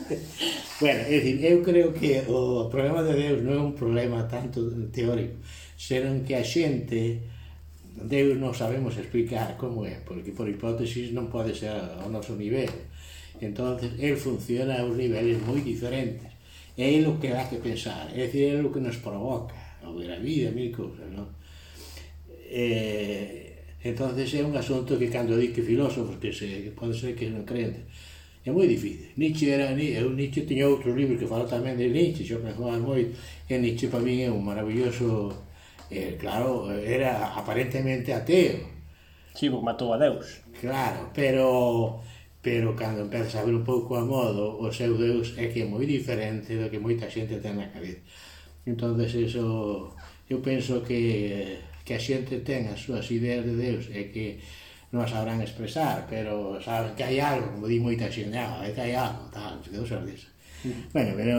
[0.84, 4.68] bueno, é dicir, eu creo que o problema de Deus non é un problema tanto
[4.92, 5.40] teórico,
[5.80, 7.31] senón que a xente,
[7.92, 12.72] Deus non sabemos explicar como é, porque por hipótesis non pode ser ao noso nivel.
[13.42, 16.30] entonces el funciona a uns niveles moi diferentes.
[16.78, 19.52] É el o que dá que pensar, é dicir, é o que nos provoca,
[19.84, 21.28] o ver a vida, mil cousas, non?
[22.48, 27.12] Eh, entonces é un asunto que cando di que filósofos que se que pode ser
[27.18, 27.84] que non crentes,
[28.46, 29.12] é moi difícil.
[29.18, 33.10] Nietzsche era, eu Nietzsche tiña outros libros que fala tamén de Nietzsche, xo me moi,
[33.50, 35.34] e Nietzsche para mí é un maravilloso
[35.92, 38.72] eh, claro, era aparentemente ateo.
[39.34, 40.40] Sí, porque matou a Deus.
[40.60, 42.00] Claro, pero
[42.42, 45.66] pero cando empezas a ver un pouco a modo, o seu Deus é que é
[45.66, 48.02] moi diferente do que moita xente ten na cabeza.
[48.66, 49.94] Entón, eso,
[50.26, 54.42] eu penso que, que a xente ten as súas ideas de Deus e que
[54.90, 58.82] non sabrán expresar, pero saben que hai algo, como di moita xente, ah, é que
[58.90, 60.28] hai algo, tal, Deus é disso.
[60.66, 60.90] Mm.
[60.90, 61.36] Bueno, pero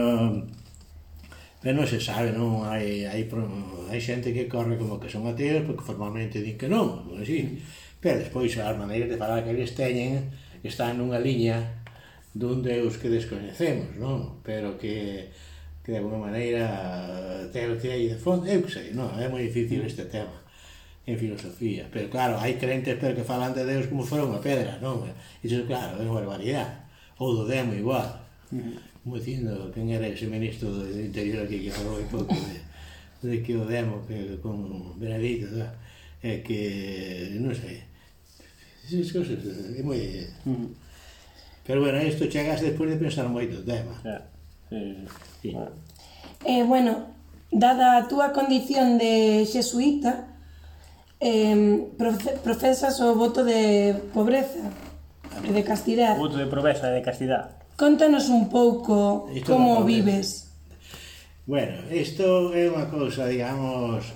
[1.64, 5.64] Pero non se sabe, non hai, hai, hai xente que corre como que son ateos
[5.64, 7.56] porque formalmente din que non, non así.
[8.04, 10.28] Pero despois as maneiras de falar que eles teñen
[10.60, 11.80] están nunha liña
[12.36, 14.44] dun Deus que descoñecemos, non?
[14.44, 15.32] Pero que
[15.80, 19.24] que de alguma maneira ter o que hai de fondo, eu que sei, non, é
[19.32, 20.44] moi difícil este tema
[21.08, 24.80] en filosofía, pero claro, hai crentes pero que falan de Deus como fora unha pedra,
[24.84, 25.04] non?
[25.40, 26.76] Iso, claro, é unha barbaridade,
[27.20, 28.20] ou do demo igual,
[28.52, 32.56] mm como dicindo quen era ese ministro do interior aquí que falou hai pouco de,
[33.20, 35.76] de que o demo que, con Benedito da,
[36.24, 37.84] é que non sei
[38.88, 40.00] esas cousas é moi
[40.48, 40.68] mm.
[41.68, 44.24] pero bueno, isto chegas despois de pensar moito o tema yeah.
[44.72, 45.52] sí.
[45.52, 45.56] sí.
[46.48, 47.12] Eh, bueno,
[47.52, 50.32] dada a túa condición de xesuíta
[51.20, 51.92] eh,
[52.40, 54.64] profesas o voto de pobreza
[55.44, 56.16] e de castidade.
[56.16, 57.63] Voto de pobreza e de castidade.
[57.76, 60.52] Contanos un pouco isto como no vives.
[61.46, 64.14] Bueno, isto é unha cousa, digamos,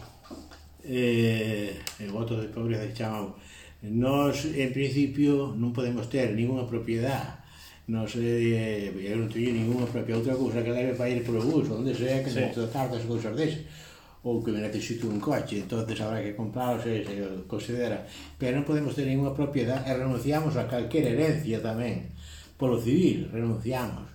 [0.86, 3.36] eh, o voto de pobreza de chamou.
[3.84, 7.38] Nos, en principio, non podemos ter ninguna propiedade
[7.88, 11.72] Nos, eh, eu non teño ninguna propia outra cousa que leve para ir pro bus,
[11.72, 12.36] onde sea que sí.
[12.36, 13.64] non tratar cousas desas
[14.20, 17.16] ou que me necesito un coche, entonces habrá que comprar, se, se
[17.48, 18.04] considera.
[18.36, 22.12] Pero non podemos ter ninguna propiedade e renunciamos a calquer herencia tamén
[22.58, 24.10] polo civil, renunciamos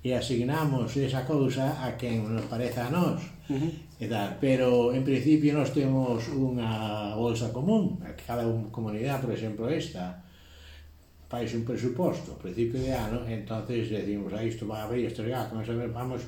[0.00, 3.20] e asignamos esa cousa a quen nos pareza a nós.
[3.50, 3.72] Uh -huh.
[4.00, 4.38] e tal.
[4.40, 10.24] Pero, en principio, nós temos unha bolsa común, a cada comunidade, por exemplo, esta,
[11.28, 15.28] faz un presuposto a principio de ano, entonces decimos, a isto va a abrir estes
[15.28, 16.24] gastos, vamos,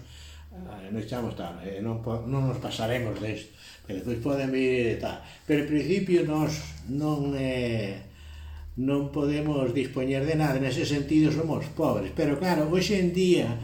[0.52, 3.56] eh, non echamos tal, eh, non, non nos pasaremos desto,
[3.88, 5.16] pero despois poden vir e tal.
[5.48, 6.60] Pero, en principio, nós
[6.92, 7.32] non...
[7.40, 8.11] Eh,
[8.80, 13.60] non podemos dispoñer de nada, nese sentido somos pobres, pero claro, hoxe en día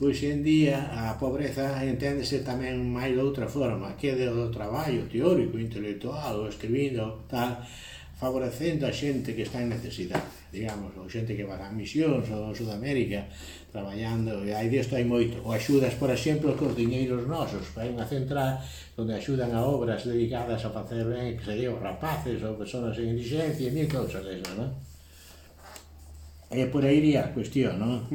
[0.00, 5.04] hoxe en día a pobreza enténdese tamén máis de outra forma, que é do traballo
[5.08, 7.60] teórico, intelectual, escribindo, tal,
[8.16, 12.52] favorecendo a xente que está en necesidade, digamos, ou xente que va a misións ou
[12.52, 13.28] Sudamérica,
[13.70, 18.06] traballando, e aí disto hai moito, ou axudas, por exemplo, cos diñeiros nosos, hai unha
[18.06, 18.58] central
[18.98, 23.14] onde axudan a obras dedicadas a facer ben, que se os rapaces, ou persoas en
[23.14, 24.74] indigencia, e mil cousas desas, non?
[26.50, 28.10] E por aí iría a cuestión, non?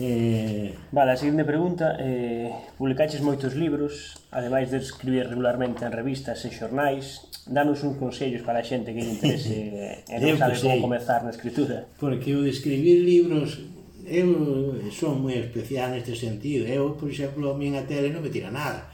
[0.00, 0.74] Eh...
[0.90, 6.50] Vale, a seguinte pregunta eh, Publicaches moitos libros Ademais de escribir regularmente en revistas e
[6.50, 7.30] xornais.
[7.46, 9.54] Danos uns consellos para a xente que lle interese
[10.10, 11.86] E non sabe como comezar na escritura.
[12.02, 13.73] Porque o de escribir libros
[14.06, 14.28] eu
[14.76, 16.68] eh, son moi especial neste sentido.
[16.68, 18.90] Eu, por exemplo, a min a tele non me tira nada.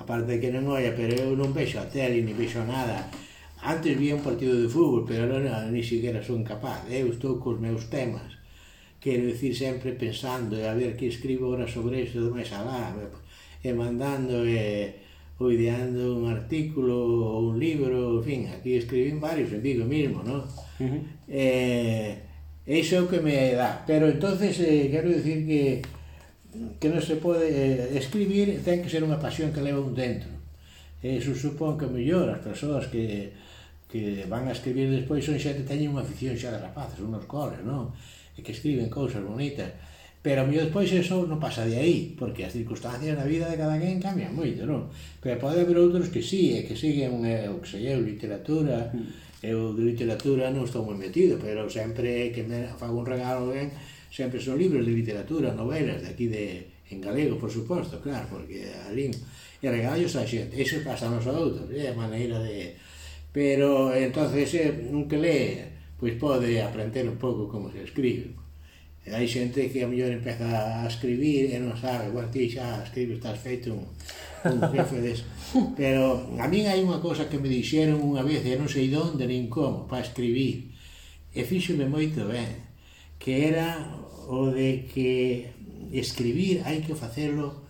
[0.00, 3.08] A parte de que non olla, pero eu non vexo a tele, ni vexo nada.
[3.64, 6.84] Antes vi un partido de fútbol, pero non, ni siquiera son capaz.
[6.88, 8.36] Eu estou cos meus temas.
[9.00, 12.96] Quero dicir sempre pensando e a ver que escribo ora sobre isto do máis alá.
[13.60, 15.06] E mandando e
[15.38, 20.24] ou ideando un artículo ou un libro, en fin, aquí escribín varios en Vigo mismo,
[20.24, 20.40] non?
[20.80, 21.00] Uh -huh.
[21.28, 22.16] eh,
[22.66, 23.86] Eso é o que me dá.
[23.86, 25.82] Pero entonces eh, quero dicir que
[26.80, 30.32] que non se pode eh, escribir ten que ser unha pasión que leva un dentro.
[30.98, 33.30] E iso supón que mellor as persoas que
[33.86, 37.22] que van a escribir despois son xente que teñen unha afición xa de rapaces, unos
[37.30, 37.94] coles, non?
[38.34, 39.70] E que escriben cousas bonitas.
[40.26, 43.54] Pero a mí despois eso non pasa de aí, porque as circunstancias da vida de
[43.54, 44.90] cada quen cambian moito, non?
[45.22, 48.90] Pero pode haber outros que sí, e que siguen eh, o que se lle literatura,
[48.90, 53.52] mm eu de literatura non estou moi metido, pero sempre que me fago un regalo
[53.52, 53.68] ben,
[54.08, 58.70] sempre son libros de literatura, novelas de aquí de, en galego, por suposto, claro, porque
[58.88, 59.12] alín
[59.60, 62.76] e regalos a xente, iso pasa nos adultos, é a maneira de...
[63.32, 65.60] Pero, entonces, eh, un que lee,
[66.00, 68.45] pois pode aprender un pouco como se escribe.
[69.06, 72.82] E hai xente que a mellor empeza a escribir e non sabe, bueno, ti xa
[72.82, 73.86] escribes, estás feito un,
[74.50, 75.22] un jefe des.
[75.78, 79.30] Pero a min hai unha cosa que me dixeron unha vez, e non sei donde
[79.30, 80.74] nin como, para escribir.
[81.30, 82.50] E fíxome moito ben,
[83.22, 83.94] que era
[84.26, 85.54] o de que
[85.94, 87.62] escribir hai que facelo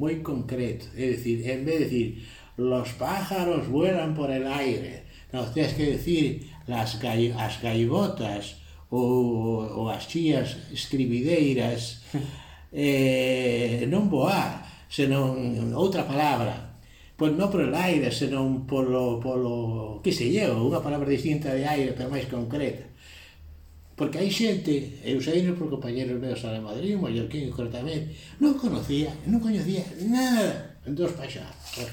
[0.00, 0.88] moi concreto.
[0.96, 2.08] É dicir, en vez de decir,
[2.56, 8.59] los pájaros vuelan por el aire, non, tens que decir, las, gai as gaivotas
[8.90, 12.02] ou, ou as chías escribideiras
[12.74, 16.78] eh, non voar senón outra palabra
[17.14, 21.94] pois non polo aire senón polo, polo que se llevo unha palabra distinta de aire
[21.94, 22.90] pero máis concreta
[24.00, 29.44] porque hai xente, eu sei por compañeros meus a Madrid, mallorquín concretamente, non conocía, non
[29.44, 31.84] coñecía nada dos paixados.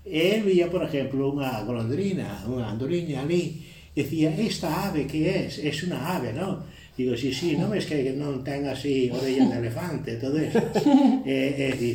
[0.00, 3.60] E el vía, por exemplo, unha golondrina, unha andoriña ali,
[3.94, 5.58] decía, esta ave que es?
[5.58, 6.62] Es una ave, non?
[6.96, 10.60] Digo, sí, sí, non es que non ten así orellas de elefante, todo eso.
[11.24, 11.92] eh, e di,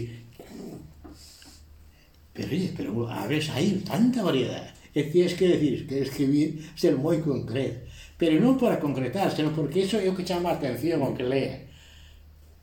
[2.35, 4.75] pero, oye, pero aves hai tanta variedade.
[4.91, 7.87] E tienes que decir, que escribir, ser moi concreto.
[8.19, 11.23] Pero non para concretar, sino porque eso é o que chama a atención o que
[11.23, 11.63] lea.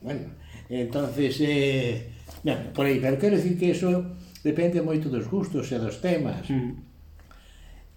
[0.00, 0.28] Bueno,
[0.68, 2.12] entonces, eh,
[2.44, 6.44] bueno, por aí, pero quero decir que eso depende moito dos gustos e dos temas.
[6.48, 6.91] Mm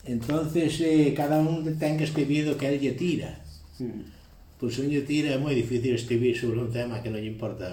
[0.05, 3.41] entonces eh, cada un ten que escribir o que el lle tira
[3.79, 4.01] mm.
[4.61, 7.33] pois pues, un lle tira é moi difícil escribir sobre un tema que non lle
[7.33, 7.67] importa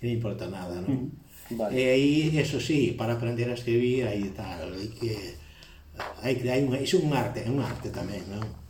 [0.00, 1.12] que non importa nada non?
[1.12, 1.72] Mm, vale.
[1.76, 5.12] e aí, eso sí, para aprender a escribir aí tal, hai que
[6.20, 8.65] hai, hai, é un arte, é un arte tamén non?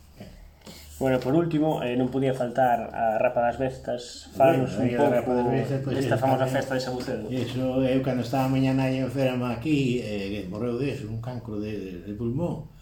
[0.99, 5.53] Bueno, por último, eh, non podía faltar a Rapa das Bestas Falanos bueno, un pouco
[5.53, 8.89] Bestas, pois, pues, desta eh, famosa festa de Sabucedo Eso, eu cando estaba mañá na
[8.89, 12.73] enferma aquí eh, Morreu deso, un cancro de, de, de pulmón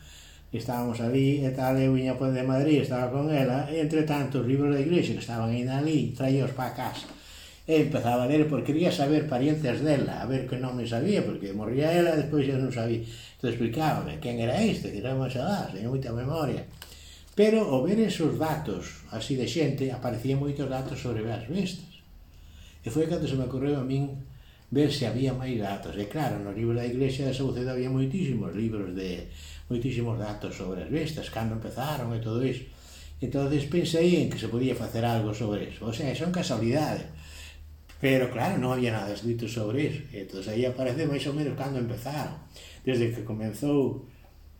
[0.57, 4.39] estábamos ali e tal, eu viña pois de Madrid, estaba con ela, e entre tanto
[4.39, 7.11] os libros da igrexa que estaban ainda ali, traíos para casa.
[7.65, 11.25] E empezaba a ler porque quería saber parientes dela, a ver que non me sabía,
[11.25, 13.03] porque morría ela e despois eu non sabía.
[13.03, 16.63] Entón explicábame quen era este, que era Machadás, teño moita memoria.
[17.35, 21.99] Pero ao ver esos datos así de xente, aparecían moitos datos sobre as bestas.
[22.79, 24.23] E foi cando se me ocorreu a min
[24.71, 25.99] ver se había máis datos.
[25.99, 29.27] E claro, no libro da Iglesia de Saucedo había moitísimos libros de
[29.67, 32.63] moitísimos datos sobre as bestas, cando empezaron e todo iso.
[33.19, 35.87] Entonces pensei en que se podía facer algo sobre eso.
[35.87, 37.11] O sea, son casualidades.
[37.99, 40.01] Pero claro, non había nada escrito sobre iso.
[40.15, 42.39] Entón aí aparece máis ou menos cando empezaron.
[42.87, 44.07] Desde que comenzou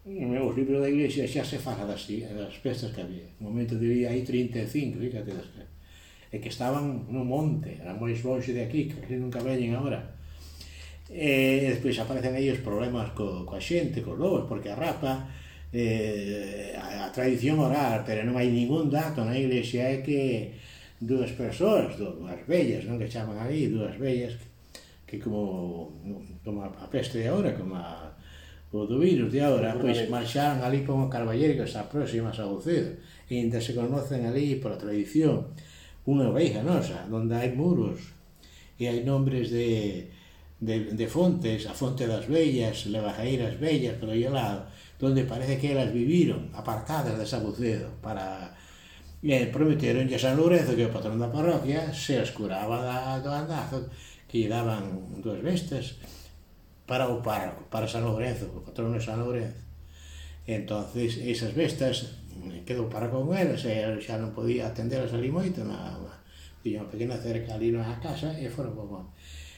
[0.05, 3.25] os libros da iglesia xa se fala das, das festas que había.
[3.41, 5.49] No momento diría aí 35, fíjate, das,
[6.29, 10.13] e que estaban no monte, eran máis longe de aquí, que aquí nunca veñen agora.
[11.09, 15.25] E, e despois aparecen aí os problemas co, coa xente, cos lobos, porque a rapa,
[15.73, 20.53] eh, a, a tradición oral, pero non hai ningún dato na iglesia, é que
[21.01, 24.37] dúas persoas, dúas vellas, non que chaman aí, dúas vellas,
[25.07, 25.97] que como,
[26.45, 28.04] como a peste de agora, como a
[28.75, 32.99] Pois o do virus de agora, pois marcharon ali con que está próximas a Saucedo,
[33.31, 35.55] e ainda se conocen ali pola tradición.
[36.03, 38.11] Unha oveja nosa, onde hai muros
[38.75, 40.11] e hai nombres de,
[40.59, 44.67] de, de fontes, a fonte das vellas, levajeiras vellas pelo lado,
[44.99, 48.59] donde parece que elas viviron apartadas de Sabucedo para
[49.23, 53.23] eh, e prometeron a San Lourenzo que o patrón da parroquia se as curaba da,
[53.23, 53.87] do andazo
[54.27, 55.95] que lle daban dúas bestas
[56.85, 59.61] para o párroco, para San Lourenzo, o patrón de San Lourenzo.
[60.45, 62.21] Entonces esas bestas,
[62.65, 65.97] quedou para con elas, e xa non podía atendelas ali moito, na,
[66.61, 69.05] tiña unha pequena cerca ali na casa, e foron para bon.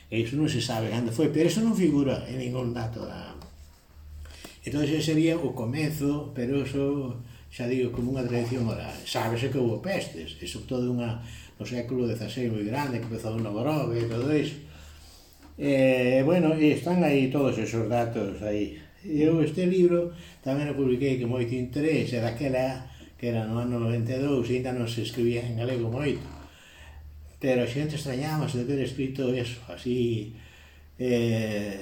[0.08, 3.36] E iso non se sabe onde foi, pero iso non figura en ningún dato da...
[4.64, 7.20] Entón, ese sería o comezo, pero eso
[7.52, 8.96] xa digo, como unha tradición oral.
[9.04, 11.20] Sábese que houve pestes, e sobre todo unha,
[11.60, 14.67] no século XVI moi grande, que empezou no Borove e todo iso,
[15.58, 18.78] Eh, bueno, eh, están aí todos esos datos aí.
[19.02, 20.14] Eu este libro
[20.46, 22.86] tamén o publiquei que moito interese, daquela
[23.18, 26.22] que era no ano 92, ainda non se escribía en galego moito.
[27.42, 30.34] Pero a xente extrañábase de ter escrito eso, así,
[31.02, 31.82] eh,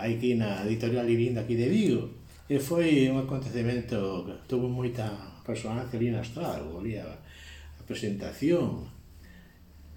[0.00, 2.16] aquí na editorial Livinda aquí de Vigo.
[2.48, 8.88] E foi un acontecemento que tuvo moita resonancia ali na estrada, volía a presentación,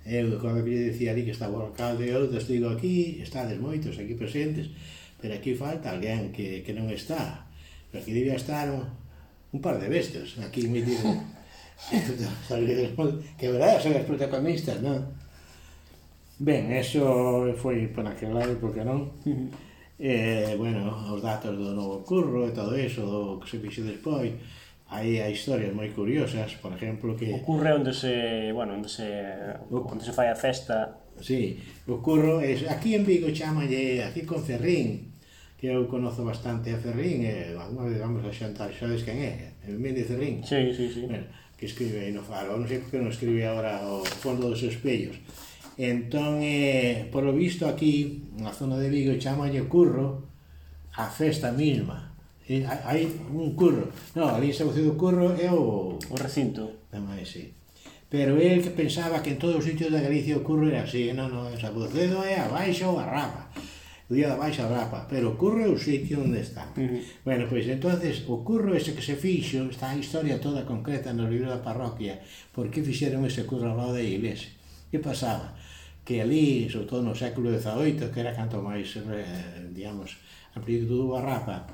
[0.04, 4.16] Eu, como que dicía ali que estaba o alcalde eu, digo, aquí, estades moitos aquí
[4.20, 4.68] presentes,
[5.20, 7.48] pero aquí falta alguén que, que non está.
[7.88, 8.84] Pero aquí debía estar un,
[9.56, 11.08] un par de bestas, aquí me digo,
[13.40, 15.08] que verdade, son os protagonistas, non?
[16.40, 19.08] Ben, eso foi por aquel lado, porque non?
[20.00, 24.36] eh, bueno, os datos do novo curro e todo eso, do que se fixe despois,
[24.94, 27.34] Aí hai historias moi curiosas, por exemplo, que...
[27.34, 29.10] Ocurre onde se, bueno, onde se,
[29.74, 31.02] onde se fai a festa...
[31.18, 31.58] Sí,
[31.90, 35.18] ocurro, es, aquí en Vigo chamalle, aquí con Ferrín,
[35.58, 39.58] que eu conozo bastante a Ferrín, e eh, vez vamos a xantar, sabes quen é?
[39.66, 40.46] Méndez Ferrín.
[40.46, 41.10] Sí, sí, sí.
[41.10, 41.26] Bueno,
[41.58, 45.18] que escribe aí no faro, non sei porque non escribe agora o fondo dos espellos.
[45.82, 50.30] Entón, eh, por lo visto aquí, na zona de Vigo, chamalle curro
[50.94, 52.13] a festa mesma.
[52.48, 53.88] E hai un curro.
[54.16, 54.70] Non, ali o seu
[55.00, 55.96] curro é o...
[55.96, 56.88] O recinto.
[56.92, 57.56] Tamén, sí.
[58.14, 61.10] Pero el que pensaba que en todos os sitios da Galicia o curro era así,
[61.16, 63.50] non, non, en Sabucedo é abaixo a rapa.
[64.12, 66.70] O día da baixa rapa, pero o curro é o sitio onde está.
[66.78, 67.02] Uh -huh.
[67.26, 71.26] Bueno, pois entonces o curro ese que se fixo, está a historia toda concreta no
[71.26, 72.22] libro da parroquia,
[72.54, 74.54] por que fixeron ese curro ao lado da iglesia?
[74.92, 75.56] Que pasaba?
[76.06, 80.20] Que ali, sobre todo no século XVIII, que era canto máis, eh, digamos,
[80.54, 81.66] amplitud do rapa,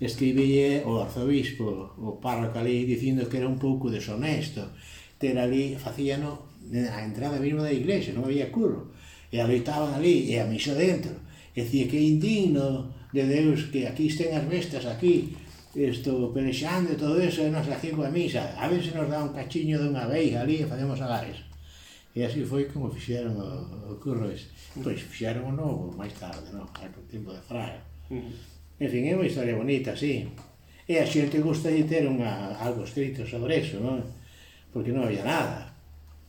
[0.00, 4.70] escribille o arzobispo, o párroco ali, dicindo que era un pouco deshonesto
[5.18, 8.94] ter ali, facíano a entrada mesmo da iglesia, non había curro,
[9.34, 11.10] e aloitaban ali, e a miso dentro,
[11.56, 15.34] e dicía que indigno de Deus que aquí estén as bestas aquí,
[15.74, 19.18] isto, pelexando e todo eso, e nos aquí coa misa, a ver se nos dá
[19.18, 21.42] un cachiño dunha veiga ali e facemos agares.
[22.14, 24.50] E así foi como fixeron o, o curro ese.
[24.82, 26.66] Pois fixeron o novo máis tarde, non?
[26.74, 27.78] Claro, tempo de Fraga.
[28.10, 28.57] Uh -huh.
[28.78, 30.22] En fin, é unha historia bonita, sí.
[30.86, 34.06] E a xente gusta de ter unha, algo escrito sobre eso, non?
[34.70, 35.74] Porque non había nada.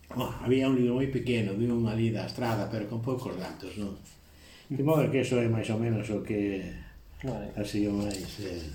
[0.10, 3.94] Bueno, había un libro moi pequeno de unha lida estrada, pero con poucos datos, non?
[4.66, 6.66] De modo que eso é máis ou menos o que
[7.22, 7.54] vale.
[7.54, 8.18] así o máis...
[8.42, 8.66] Eh...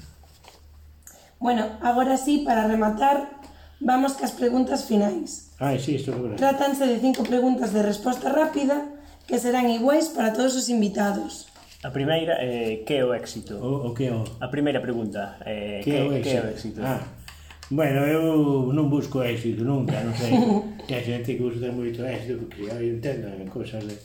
[1.42, 3.42] Bueno, agora sí, para rematar,
[3.82, 5.50] vamos cas preguntas finais.
[5.58, 8.86] Ai, sí, isto é Trátanse de cinco preguntas de resposta rápida
[9.26, 11.50] que serán iguais para todos os invitados.
[11.84, 13.56] A primeira é eh, que é o éxito?
[13.60, 14.24] O, o que é o?
[14.40, 16.80] A primeira pregunta eh, é eh, que, que, é o que é o éxito?
[16.82, 17.00] Ah.
[17.70, 20.32] Bueno, eu non busco éxito nunca, non sei.
[20.88, 23.96] Que a xente que gusta moito éxito porque eu entendo cousas de...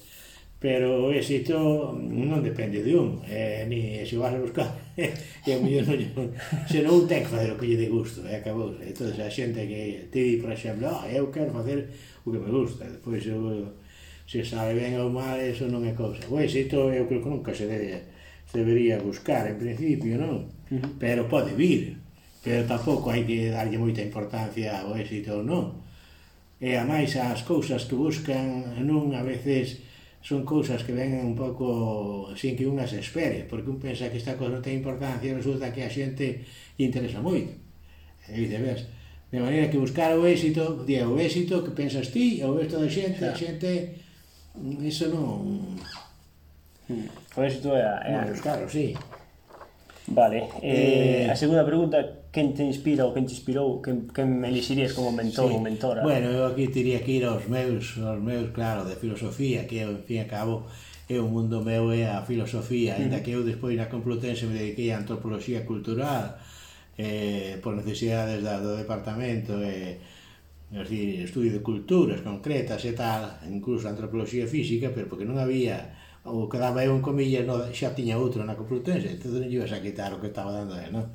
[0.59, 1.55] Pero o éxito
[1.95, 4.67] non depende de un, eh, ni se vas a buscar,
[5.47, 5.87] e a mellor
[6.19, 6.35] non,
[6.67, 8.75] se non ten que facer o que lle de gusto, e eh, acabou.
[8.83, 11.87] Entón, a xente que te di, por exemplo, ah, eu quero facer
[12.23, 13.71] o que me gusta, depois eu
[14.29, 16.21] se sabe ben ou mal, eso non é cousa.
[16.29, 17.97] O éxito eu creo que nunca se debe,
[18.45, 20.45] se debería buscar, en principio, non?
[20.69, 21.01] Uh -huh.
[21.01, 21.97] Pero pode vir,
[22.45, 25.81] pero tampouco hai que darlle moita importancia ao éxito ou non.
[26.61, 29.81] E a máis as cousas que buscan non a veces
[30.21, 34.21] son cousas que ven un pouco sin que unha se espere, porque un pensa que
[34.21, 36.45] esta cosa non ten importancia e resulta que a xente
[36.77, 37.49] interesa moito.
[38.29, 38.85] E dice, ves,
[39.33, 42.93] de maneira que buscar o éxito, di, o éxito que pensas ti, o éxito da
[42.93, 44.05] xente, a xente
[44.81, 45.77] Iso non...
[47.35, 47.93] Por iso tú é a...
[48.01, 48.25] É a...
[48.25, 48.97] Non, claro, sí.
[50.09, 54.41] Vale, eh, eh, a segunda pregunta, quen te inspira ou quen te inspirou, quen, quen
[54.41, 55.53] elixirías como mentor sí.
[55.53, 56.01] ou mentora?
[56.01, 59.93] Bueno, eu aquí teria que ir aos meus, aos meus, claro, de filosofía, que eu,
[59.93, 60.65] en fin, a cabo,
[61.05, 64.89] é o mundo meu é a filosofía, ainda que eu despois na Complutense me dediquei
[64.89, 66.41] a antropoloxía cultural,
[66.97, 70.01] eh, por necesidades da, do departamento, eh,
[70.71, 75.97] é dicir, estudio de culturas concretas e tal, incluso antropoloxía física, pero porque non había
[76.23, 79.71] o que daba eu en comillas no, xa tiña outro na Complutense, entón non ibas
[79.73, 81.05] a quitar o que estaba dando eu, non?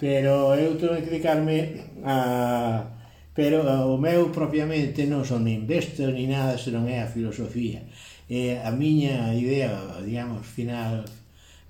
[0.00, 2.98] Pero eu tuve que dedicarme a...
[3.30, 7.86] Pero o meu propiamente non son nin bestas ni nada, senón é a filosofía.
[8.26, 11.06] E a miña idea, digamos, final,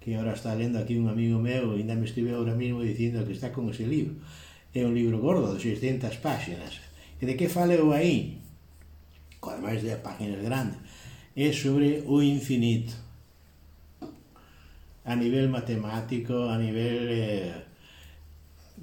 [0.01, 3.37] que ahora está lendo aquí un amigo meu, ainda me escribe ahora mismo dicindo que
[3.37, 4.17] está con ese libro.
[4.73, 6.81] É un libro gordo, de 600 páxinas,
[7.21, 8.41] E de que faleu aí?
[9.43, 10.81] Ademais de páginas grandes.
[11.37, 12.97] É sobre o infinito.
[15.05, 17.09] A nivel matemático, a nivel...
[17.09, 17.55] Eh,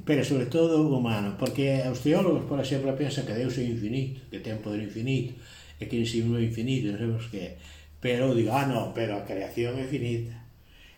[0.06, 4.40] pero sobre todo humano, porque os teólogos, por exemplo, pensan que Deus é infinito, que
[4.46, 5.34] ten poder infinito,
[5.80, 7.58] e que ensino é infinito, non sabemos que
[8.02, 10.34] pero digo, ah non, pero a creación é finita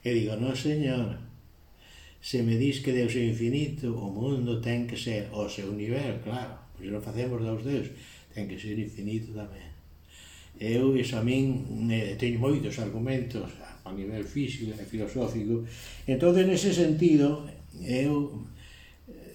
[0.03, 1.19] e digo, non señor
[2.19, 6.19] se me dis que Deus é infinito o mundo ten que ser o seu nivel,
[6.23, 7.91] claro Pois non facemos dous deus,
[8.31, 9.67] ten que ser infinito tamén.
[10.55, 11.59] Eu, iso a min,
[11.91, 13.51] eh, teño moitos argumentos
[13.83, 15.67] a nivel físico e filosófico.
[16.07, 17.43] Entón, nese sentido,
[17.83, 18.47] eu,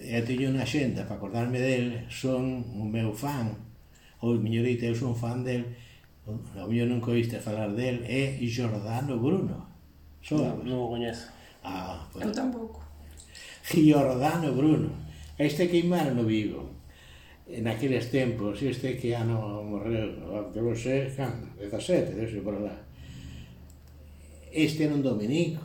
[0.01, 3.53] eu teño unha xenda para acordarme del, son o meu fan,
[4.25, 5.69] ou miñorita, eu son fan del,
[6.25, 9.69] o mellor nunca coiste falar del, é Giordano Bruno.
[10.25, 11.29] Soa, non, o coñezo.
[11.61, 12.81] Ah, pues, eu tampouco.
[13.69, 14.89] Giordano Bruno.
[15.37, 16.74] Este queimaron no Vigo
[17.47, 20.17] en aqueles tempos, este que ano morreu,
[20.49, 22.73] debo ser, can, 17, debe ser por lá.
[24.51, 25.61] Este era un dominico,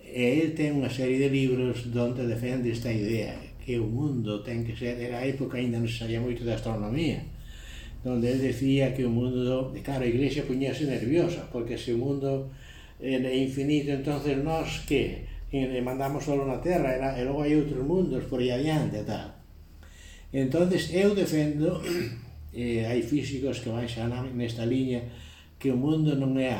[0.00, 4.64] e ele ten unha serie de libros donde defende esta idea, que o mundo ten
[4.64, 7.20] que ser, era a época ainda non se sabía moito de astronomía,
[8.00, 12.48] donde ele decía que o mundo, claro, a iglesia puñase nerviosa, porque se o mundo
[12.96, 15.28] é infinito, entonces nós que
[15.84, 19.37] mandamos solo na Terra, era, e logo hai outros mundos por aí adiante e tal
[20.32, 21.80] Entonces eu defendo,
[22.52, 24.04] eh, hai físicos que van xa
[24.36, 25.00] nesta liña,
[25.58, 26.52] que o mundo non é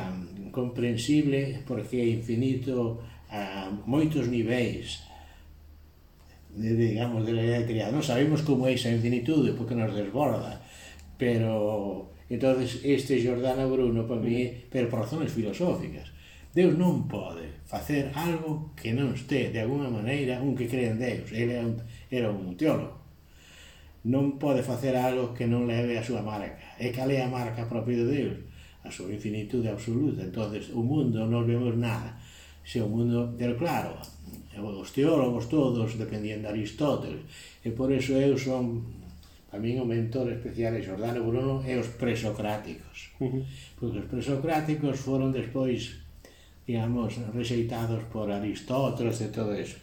[0.51, 2.99] comprensible porque é infinito
[3.29, 5.05] a moitos niveis
[6.49, 7.93] de, digamos, de la idea creada.
[7.93, 10.65] Non sabemos como é esa infinitude porque nos desborda,
[11.21, 16.09] pero entonces este Giordano Bruno para mí, pero por razones filosóficas.
[16.49, 20.97] Deus non pode facer algo que non este de alguna maneira un que cree en
[20.97, 21.29] Deus.
[21.29, 21.77] Ele era un,
[22.09, 22.98] era un teólogo
[24.09, 26.73] non pode facer algo que non leve a súa marca.
[26.81, 28.37] E cal é a marca propia de Deus?
[28.81, 30.25] A súa infinitude absoluta.
[30.25, 32.17] entonces o mundo non vemos nada.
[32.65, 33.93] Se o mundo, pero claro,
[34.57, 37.21] os teólogos todos dependían de Aristóteles.
[37.61, 38.81] E por eso eu son,
[39.53, 43.13] a min o mentor especial é Jordano Bruno e os presocráticos.
[43.77, 46.01] Porque os presocráticos foron despois,
[46.65, 49.77] digamos, rexeitados por Aristóteles e todo eso.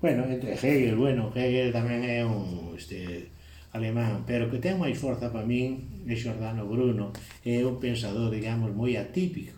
[0.00, 3.31] Bueno, entre Hegel, bueno, Hegel tamén é un este,
[3.72, 8.70] alemán, pero que ten máis forza para min é Xordano Bruno, é un pensador, digamos,
[8.76, 9.56] moi atípico.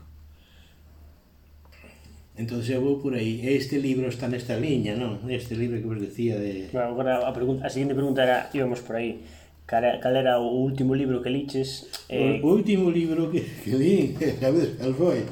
[2.34, 3.42] Entón eu vou por aí.
[3.46, 5.22] Este libro está nesta liña, non?
[5.30, 6.66] Este libro que vos decía de...
[6.70, 9.22] Claro, agora a, pregunta, a seguinte pregunta era, íbamos por aí.
[9.66, 11.86] Cal, cal era o último libro que liches?
[12.10, 12.42] Eh...
[12.42, 15.22] O, último libro que, que li, a ver, cal foi?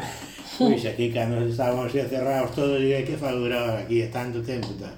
[0.58, 4.94] Pois aquí, cando estábamos cerrados todos, e que falo agora aquí, tanto tempo, tal.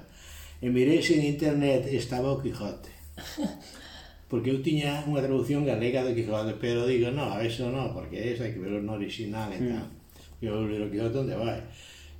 [0.61, 2.94] E mirei en internet, estaba o Quijote.
[4.29, 8.33] Porque eu tiña unha traducción galega do Quijote, pero digo, no, a eso no, porque
[8.33, 9.69] esa hai que ver no original, e hmm.
[9.69, 9.87] tal.
[10.41, 11.61] Eu leo o Quijote onde vai.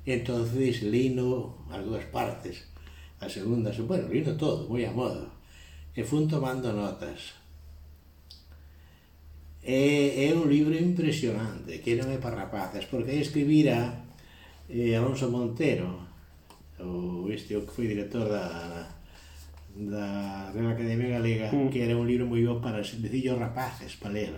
[0.06, 2.70] Entonces lino as dúas partes.
[3.18, 5.26] A segunda, bueno, lino todo, moi a modo.
[5.98, 7.34] E fun tomando notas.
[9.66, 14.06] É, é un libro impresionante, que non é para rapaces, porque aí escribira
[14.70, 16.06] eh, Alonso Montero,
[16.78, 18.94] o este o que foi director da,
[19.76, 21.68] da Real Academia Galega mm.
[21.68, 24.34] que era un libro moi bo para sencillos rapaces para ler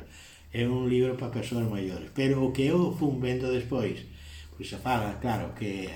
[0.50, 4.02] é un libro para persoas maiores pero o que eu fun vendo despois
[4.58, 5.86] pois se fala, claro, que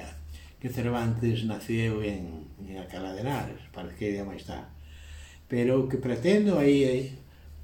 [0.63, 4.71] que Cervantes naceu en, en Alcalá de Henares para que idea máis está
[5.51, 6.97] pero o que pretendo aí é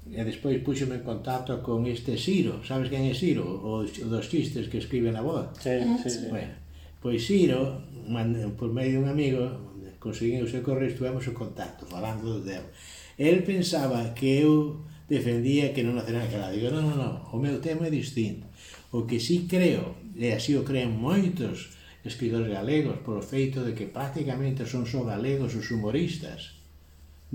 [0.09, 3.45] e despois puxome en contacto con este Ciro, sabes quen é Ciro?
[3.45, 6.57] O, o dos chistes que escribe na voz sí, sí, bueno.
[6.99, 9.68] Pois Ciro, man, por medio de un amigo
[9.99, 12.71] conseguín o seu correo, estuvemos o contacto, falando do deus.
[13.19, 16.55] El pensaba que eu defendía que non nacerá naquela.
[16.55, 18.47] Digo, non, non, non, o meu tema é distinto.
[18.95, 21.75] O que sí creo, e así o creen moitos
[22.05, 26.61] escritores galegos, polo feito de que prácticamente son só galegos os humoristas.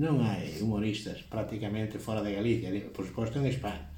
[0.01, 3.93] Non hai humoristas prácticamente fora de Galicia, por suposto en España.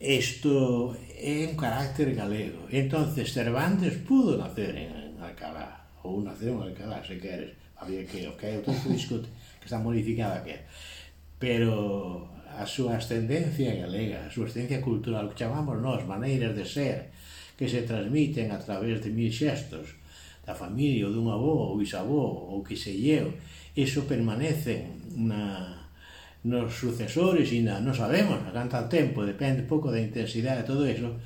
[0.00, 2.68] Isto é un carácter galego.
[2.68, 7.56] Entonces Cervantes pudo nacer en Alcalá, ou nación, cada se queres.
[7.80, 9.28] Había que, ok, que tanto discute
[9.58, 10.62] que está modificada que
[11.38, 17.10] pero a súa ascendencia galega, a súa ascendencia cultural que chamamos nós, maneiras de ser
[17.58, 19.98] que se transmiten a través de mil xestos
[20.46, 23.34] da familia ou dun avó ou bisavó ou que se lleu
[23.74, 24.86] iso permanece
[25.18, 25.84] na,
[26.46, 30.86] nos sucesores e na, non sabemos a canta tempo, depende pouco da intensidade de todo
[30.86, 31.18] iso.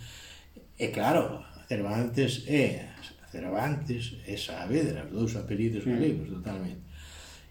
[0.78, 2.88] E claro, Cervantes é
[3.30, 5.90] Cervantes e Saavedra, os dous apelidos mm.
[5.90, 6.82] galegos totalmente.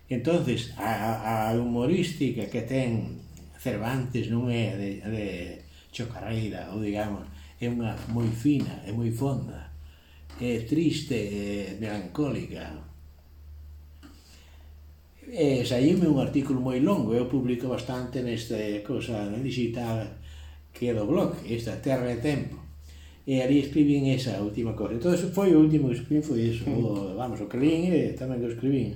[0.10, 3.22] Entonces, a, a humorística que ten
[3.60, 5.26] Cervantes non é de, de
[5.94, 7.28] Chocarreira, ou digamos,
[7.62, 9.70] é unha moi fina, é moi fonda,
[10.42, 12.74] é triste, é melancólica.
[15.28, 20.08] E saíme un artículo moi longo, eu publico bastante nesta cosa digital
[20.72, 22.67] que é do blog, esta Terra e Tempo
[23.28, 24.96] e ali escribín esa última cosa.
[24.96, 26.80] Entón, foi o último que escribín, foi iso, hmm.
[26.80, 28.96] o, vamos, o que lín e tamén que o escribín.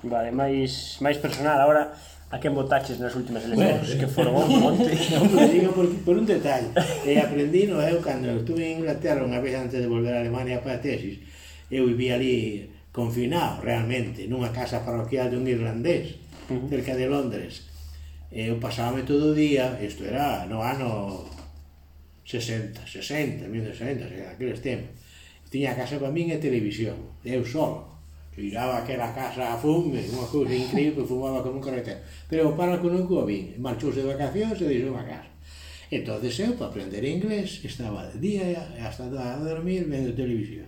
[0.00, 1.92] Vale, máis, máis personal, agora,
[2.32, 4.96] a quen votaches nas últimas eleccións, bueno, que foron un monte.
[5.12, 6.72] non, pero digo por, por un detalle,
[7.04, 10.64] e aprendi no eu cando estuve en Inglaterra unha vez antes de volver a Alemania
[10.64, 11.20] para a tesis,
[11.68, 16.16] eu vivía ali confinado realmente, nunha casa parroquial de un irlandés,
[16.48, 16.72] uh -huh.
[16.72, 17.68] cerca de Londres.
[18.32, 21.28] Eu pasábame todo o día, isto era no ano
[22.26, 24.90] 60, 60, 1960, aqueles tempos.
[25.48, 27.86] Tiña casa para min e televisión, eu solo.
[28.34, 32.02] Tiraba aquela casa a fume, unha cousa incrível, fumaba como un carretero.
[32.26, 35.30] Pero o párroco nunca o vin, marchouse de vacacións e deixou a casa.
[35.86, 40.66] Entonces eu, para aprender inglés, estaba de día hasta a dormir vendo televisión.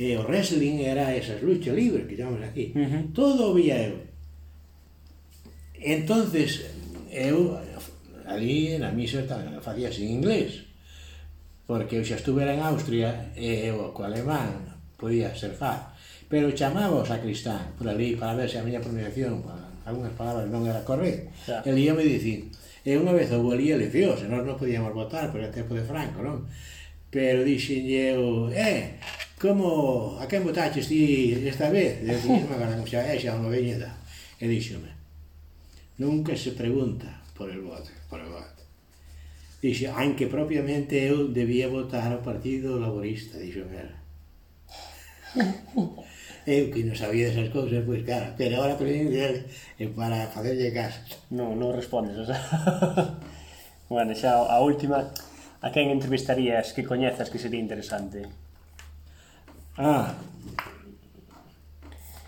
[0.00, 2.72] E o wrestling era esas luchas libres que chamamos aquí.
[2.72, 3.02] Uh -huh.
[3.12, 4.08] Todo o vía eu.
[5.76, 6.64] Entonces,
[7.12, 7.60] eu
[8.24, 9.20] ali na misa
[9.60, 10.67] facía sin inglés
[11.68, 15.92] porque eu xa estuvera en Austria e eu co alemán podía ser fácil.
[16.32, 20.48] Pero chamaba o sacristán por ali para ver se a miña pronunciación, para, algunhas palabras
[20.48, 21.28] non era correcta.
[21.44, 21.68] Yeah.
[21.68, 22.48] El ia me dicir,
[22.84, 25.84] e unha vez eu volía e e nós non podíamos votar, por el tempo de
[25.84, 26.48] Franco, non?
[27.12, 29.00] Pero dixen eu, eh,
[29.40, 32.00] como, a quen votaches ti esta vez?
[32.00, 33.92] E dixen, agora, xa, é xa unha veñeda.
[34.40, 34.92] E díxome,
[36.00, 38.57] nunca se pregunta por el voto, por el voto.
[39.60, 43.98] Dice, anche propriamente eu debía votar ao Partido Laborista, dixo ela.
[46.46, 49.34] eu que non sabía esas cousas, pois claro, pero agora presidencial
[49.82, 51.02] é para facerlle caso.
[51.34, 52.38] Non, non respondes, o sea.
[53.92, 55.10] bueno, xa a última,
[55.58, 58.30] a quen entrevistarías que coñezas que sería interesante?
[59.74, 60.14] Ah,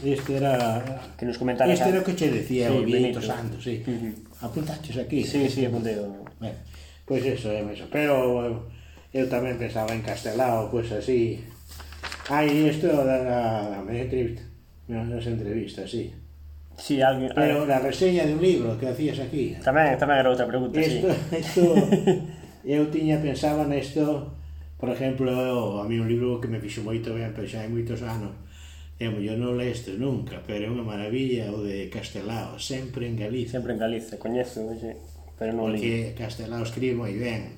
[0.03, 1.77] Este era que nos comentaras.
[1.77, 3.85] Este era o que che decía sí, o Benito, Benito Santos, sí.
[3.85, 4.15] Uh -huh.
[4.49, 5.21] Apuntaches aquí.
[5.25, 6.01] Sí, sí, apuntei.
[6.41, 6.57] Bueno,
[7.11, 7.91] Pois eso é eso.
[7.91, 8.15] Pero
[8.47, 8.55] eu,
[9.11, 11.43] eu tamén pensaba en castelao, pois así.
[12.31, 14.47] Ai, isto da, da, da minha entrevista.
[14.87, 16.15] Nas entrevistas, sí.
[16.79, 17.35] Sí, alguén...
[17.35, 19.59] Pero eh, la reseña de un libro que hacías aquí.
[19.59, 21.43] Tamén, tamén era outra pregunta, esto, sí.
[21.43, 21.75] Isto,
[22.79, 24.31] eu tiña pensaba nesto,
[24.79, 25.35] por exemplo,
[25.83, 28.39] a mí un libro que me fixo moito ben, pero xa hai moitos anos,
[29.01, 33.57] É, eu non leste nunca, pero é unha maravilla o de Castelao, sempre en Galicia.
[33.57, 34.93] Sempre en Galicia, coñezo, oxe
[35.41, 36.21] pero non porque li.
[36.21, 37.57] Castelao escribe moi ben.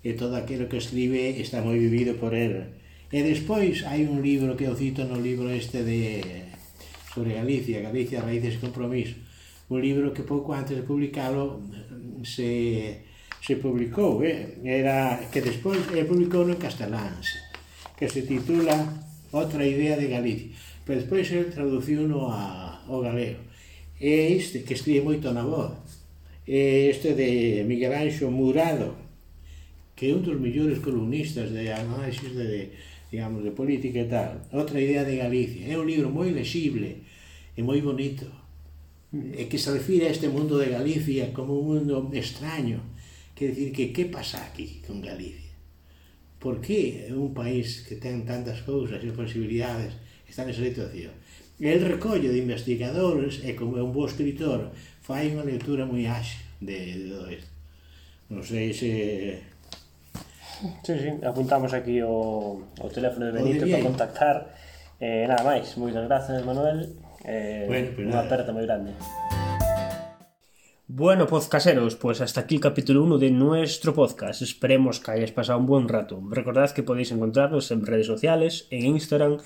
[0.00, 2.72] E todo aquilo que escribe está moi vivido por él
[3.14, 6.26] e despois hai un libro que eu cito no libro este de
[7.14, 9.14] sobre Galicia, Galicia, Raíces e Compromiso.
[9.70, 13.06] Un libro que pouco antes de publicalo mm, se,
[13.38, 14.58] se publicou eh?
[14.66, 17.14] era que despois eh, publicou en castelán
[17.94, 18.74] que se titula
[19.30, 20.50] Outra idea de Galicia.
[20.82, 23.46] Pero despois el traduciu no a, ao galego.
[24.02, 26.03] E este que escribe moito na voz
[26.46, 28.94] este de Miguel Anxo Murado,
[29.96, 32.74] que é un dos mellores columnistas de análisis de,
[33.08, 34.42] digamos, de política e tal.
[34.52, 35.70] Outra idea de Galicia.
[35.70, 37.00] É un libro moi lexible
[37.56, 38.26] e moi bonito.
[39.14, 42.82] E que se refire a este mundo de Galicia como un mundo extraño.
[43.32, 45.54] Quer dicir que que pasa aquí con Galicia?
[46.42, 49.96] Por que un país que ten tantas cousas e posibilidades
[50.28, 51.14] está nesa situación?
[51.62, 54.74] El recollo de investigadores e como é un bo escritor
[55.04, 57.44] fai unha lectura moi axe de, de dois.
[58.32, 58.90] Non sei se...
[60.80, 64.36] Sí, sí, apuntamos aquí o, o teléfono de Benito para contactar.
[64.96, 66.96] Eh, nada máis, moitas grazas, Manuel.
[67.20, 68.96] Eh, bueno, pues unha aperta moi grande.
[70.88, 74.40] Bueno, podcasteros, pues hasta aquí el capítulo 1 de nuestro podcast.
[74.40, 76.16] Esperemos que hayáis pasado un buen rato.
[76.32, 79.36] Recordad que podéis encontrarnos en redes sociales, en Instagram,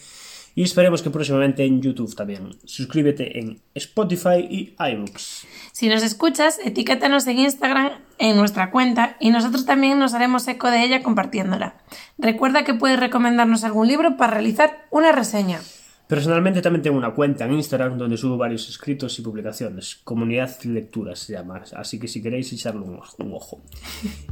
[0.58, 2.50] y esperemos que próximamente en YouTube también.
[2.64, 5.46] Suscríbete en Spotify y iBooks.
[5.70, 10.68] Si nos escuchas, etiquétanos en Instagram en nuestra cuenta y nosotros también nos haremos eco
[10.68, 11.76] de ella compartiéndola.
[12.18, 15.60] Recuerda que puedes recomendarnos algún libro para realizar una reseña.
[16.08, 20.00] Personalmente también tengo una cuenta en Instagram donde subo varios escritos y publicaciones.
[20.02, 21.62] Comunidad Lecturas se llama.
[21.76, 23.14] Así que si queréis echarle un ojo.
[23.20, 23.60] un ojo.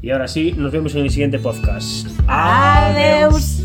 [0.02, 2.08] Y ahora sí, nos vemos en el siguiente podcast.
[2.26, 3.62] Adeus.